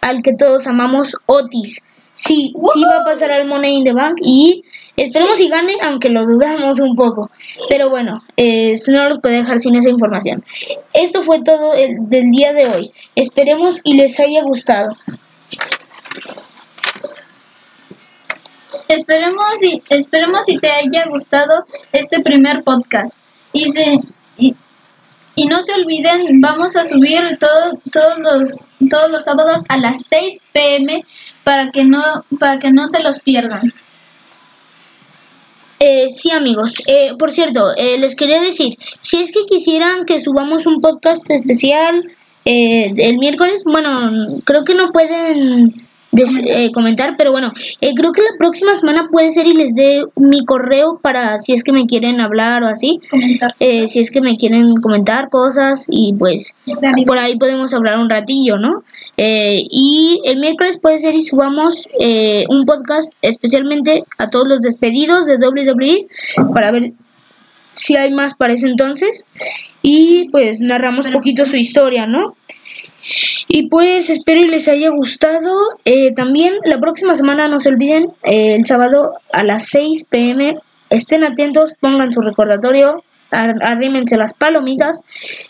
al 0.00 0.22
que 0.22 0.32
todos 0.38 0.68
amamos, 0.68 1.16
Otis. 1.26 1.80
Sí, 2.20 2.52
sí 2.74 2.84
va 2.84 3.00
a 3.00 3.04
pasar 3.04 3.32
al 3.32 3.46
Money 3.46 3.78
in 3.78 3.84
the 3.84 3.94
Bank 3.94 4.18
y 4.20 4.62
esperemos 4.94 5.40
y 5.40 5.48
gane, 5.48 5.78
aunque 5.82 6.10
lo 6.10 6.26
dudamos 6.26 6.78
un 6.78 6.94
poco. 6.94 7.30
Pero 7.70 7.88
bueno, 7.88 8.22
eh, 8.36 8.78
no 8.88 9.08
los 9.08 9.20
puede 9.20 9.36
dejar 9.36 9.58
sin 9.58 9.74
esa 9.74 9.88
información. 9.88 10.44
Esto 10.92 11.22
fue 11.22 11.42
todo 11.42 11.72
el, 11.72 12.10
del 12.10 12.30
día 12.30 12.52
de 12.52 12.66
hoy. 12.66 12.92
Esperemos 13.14 13.80
y 13.84 13.94
les 13.94 14.20
haya 14.20 14.42
gustado. 14.42 14.94
Esperemos 18.88 19.62
y 19.62 19.82
esperemos 19.88 20.44
si 20.44 20.58
te 20.58 20.68
haya 20.68 21.06
gustado 21.08 21.64
este 21.92 22.20
primer 22.20 22.62
podcast. 22.64 23.18
Y 23.54 23.72
y, 25.42 25.46
no 25.46 25.62
se 25.62 25.72
olviden, 25.74 26.40
vamos 26.40 26.76
a 26.76 26.84
subir 26.84 27.38
todo, 27.38 27.80
todos 27.92 28.18
los 28.18 28.64
todos 28.88 29.10
los 29.10 29.24
sábados 29.24 29.60
a 29.68 29.76
las 29.76 30.02
6 30.06 30.44
pm 30.52 31.04
para 31.44 31.70
que 31.70 31.84
no 31.84 32.02
para 32.38 32.58
que 32.58 32.70
no 32.70 32.86
se 32.86 33.02
los 33.02 33.20
pierdan. 33.20 33.72
Eh, 35.78 36.08
sí, 36.10 36.30
amigos. 36.30 36.82
Eh, 36.86 37.12
por 37.18 37.30
cierto, 37.30 37.74
eh, 37.76 37.96
les 37.98 38.14
quería 38.14 38.40
decir, 38.42 38.76
si 39.00 39.16
es 39.16 39.32
que 39.32 39.46
quisieran 39.48 40.04
que 40.04 40.20
subamos 40.20 40.66
un 40.66 40.82
podcast 40.82 41.28
especial 41.30 42.04
eh, 42.44 42.92
el 42.96 43.18
miércoles, 43.18 43.64
bueno, 43.64 44.40
creo 44.44 44.64
que 44.64 44.74
no 44.74 44.90
pueden 44.92 45.72
des- 46.12 46.40
eh, 46.44 46.70
comentar, 46.72 47.14
pero 47.16 47.30
bueno, 47.32 47.52
eh, 47.80 47.92
creo 47.94 48.12
que 48.12 48.20
la 48.22 48.36
próxima 48.38 48.74
semana 48.74 49.08
puede 49.10 49.30
ser 49.30 49.46
y 49.46 49.54
les 49.54 49.74
dé 49.74 50.04
mi 50.16 50.44
correo 50.44 50.98
para 51.02 51.38
si 51.38 51.52
es 51.52 51.62
que 51.62 51.72
me 51.72 51.86
quieren 51.86 52.20
hablar 52.20 52.62
o 52.62 52.66
así, 52.66 52.98
eh, 53.60 53.86
si 53.88 54.00
es 54.00 54.10
que 54.10 54.20
me 54.20 54.36
quieren 54.36 54.74
comentar 54.76 55.28
cosas 55.28 55.86
y 55.88 56.12
pues 56.14 56.56
por 57.06 57.18
ahí 57.18 57.36
podemos 57.36 57.72
hablar 57.74 57.98
un 57.98 58.10
ratillo, 58.10 58.58
¿no? 58.58 58.82
Eh, 59.16 59.62
y 59.70 60.20
el 60.24 60.38
miércoles 60.38 60.78
puede 60.80 60.98
ser 60.98 61.14
y 61.14 61.22
subamos 61.22 61.86
eh, 62.00 62.44
un 62.48 62.64
podcast 62.64 63.12
especialmente 63.22 64.02
a 64.18 64.30
todos 64.30 64.48
los 64.48 64.60
despedidos 64.60 65.26
de 65.26 65.36
WWE 65.38 66.06
para 66.52 66.70
ver 66.70 66.92
si 67.74 67.96
hay 67.96 68.10
más 68.12 68.34
para 68.34 68.52
ese 68.52 68.66
entonces 68.66 69.24
y 69.80 70.28
pues 70.30 70.60
narramos 70.60 71.06
un 71.06 71.12
poquito 71.12 71.44
su 71.46 71.56
historia, 71.56 72.06
¿no? 72.06 72.34
Y 73.48 73.68
pues 73.68 74.10
espero 74.10 74.40
y 74.40 74.48
les 74.48 74.68
haya 74.68 74.90
gustado. 74.90 75.52
Eh, 75.84 76.12
también 76.14 76.54
la 76.64 76.78
próxima 76.78 77.14
semana 77.14 77.48
no 77.48 77.58
se 77.58 77.68
olviden, 77.70 78.12
eh, 78.22 78.54
el 78.56 78.66
sábado 78.66 79.12
a 79.32 79.42
las 79.42 79.66
6 79.68 80.04
pm. 80.10 80.56
Estén 80.90 81.24
atentos, 81.24 81.74
pongan 81.80 82.12
su 82.12 82.20
recordatorio, 82.20 83.02
ar- 83.30 83.62
arrímense 83.62 84.16
las 84.16 84.34
palomitas. 84.34 85.02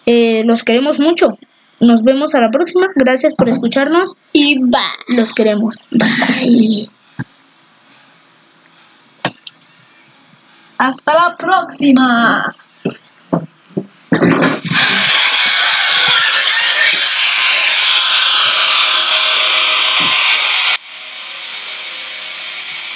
Eh, 0.07 0.43
los 0.45 0.63
queremos 0.65 1.01
mucho. 1.01 1.39
Nos 1.81 2.03
vemos 2.03 2.35
a 2.35 2.41
la 2.41 2.51
próxima. 2.51 2.89
Gracias 2.95 3.35
por 3.35 3.49
escucharnos 3.49 4.15
y 4.35 4.59
bye. 4.63 4.81
Los 5.17 5.33
queremos. 5.33 5.77
Bye. 5.91 6.91
Hasta 10.79 11.15
la 11.15 11.37
próxima. 11.37 12.55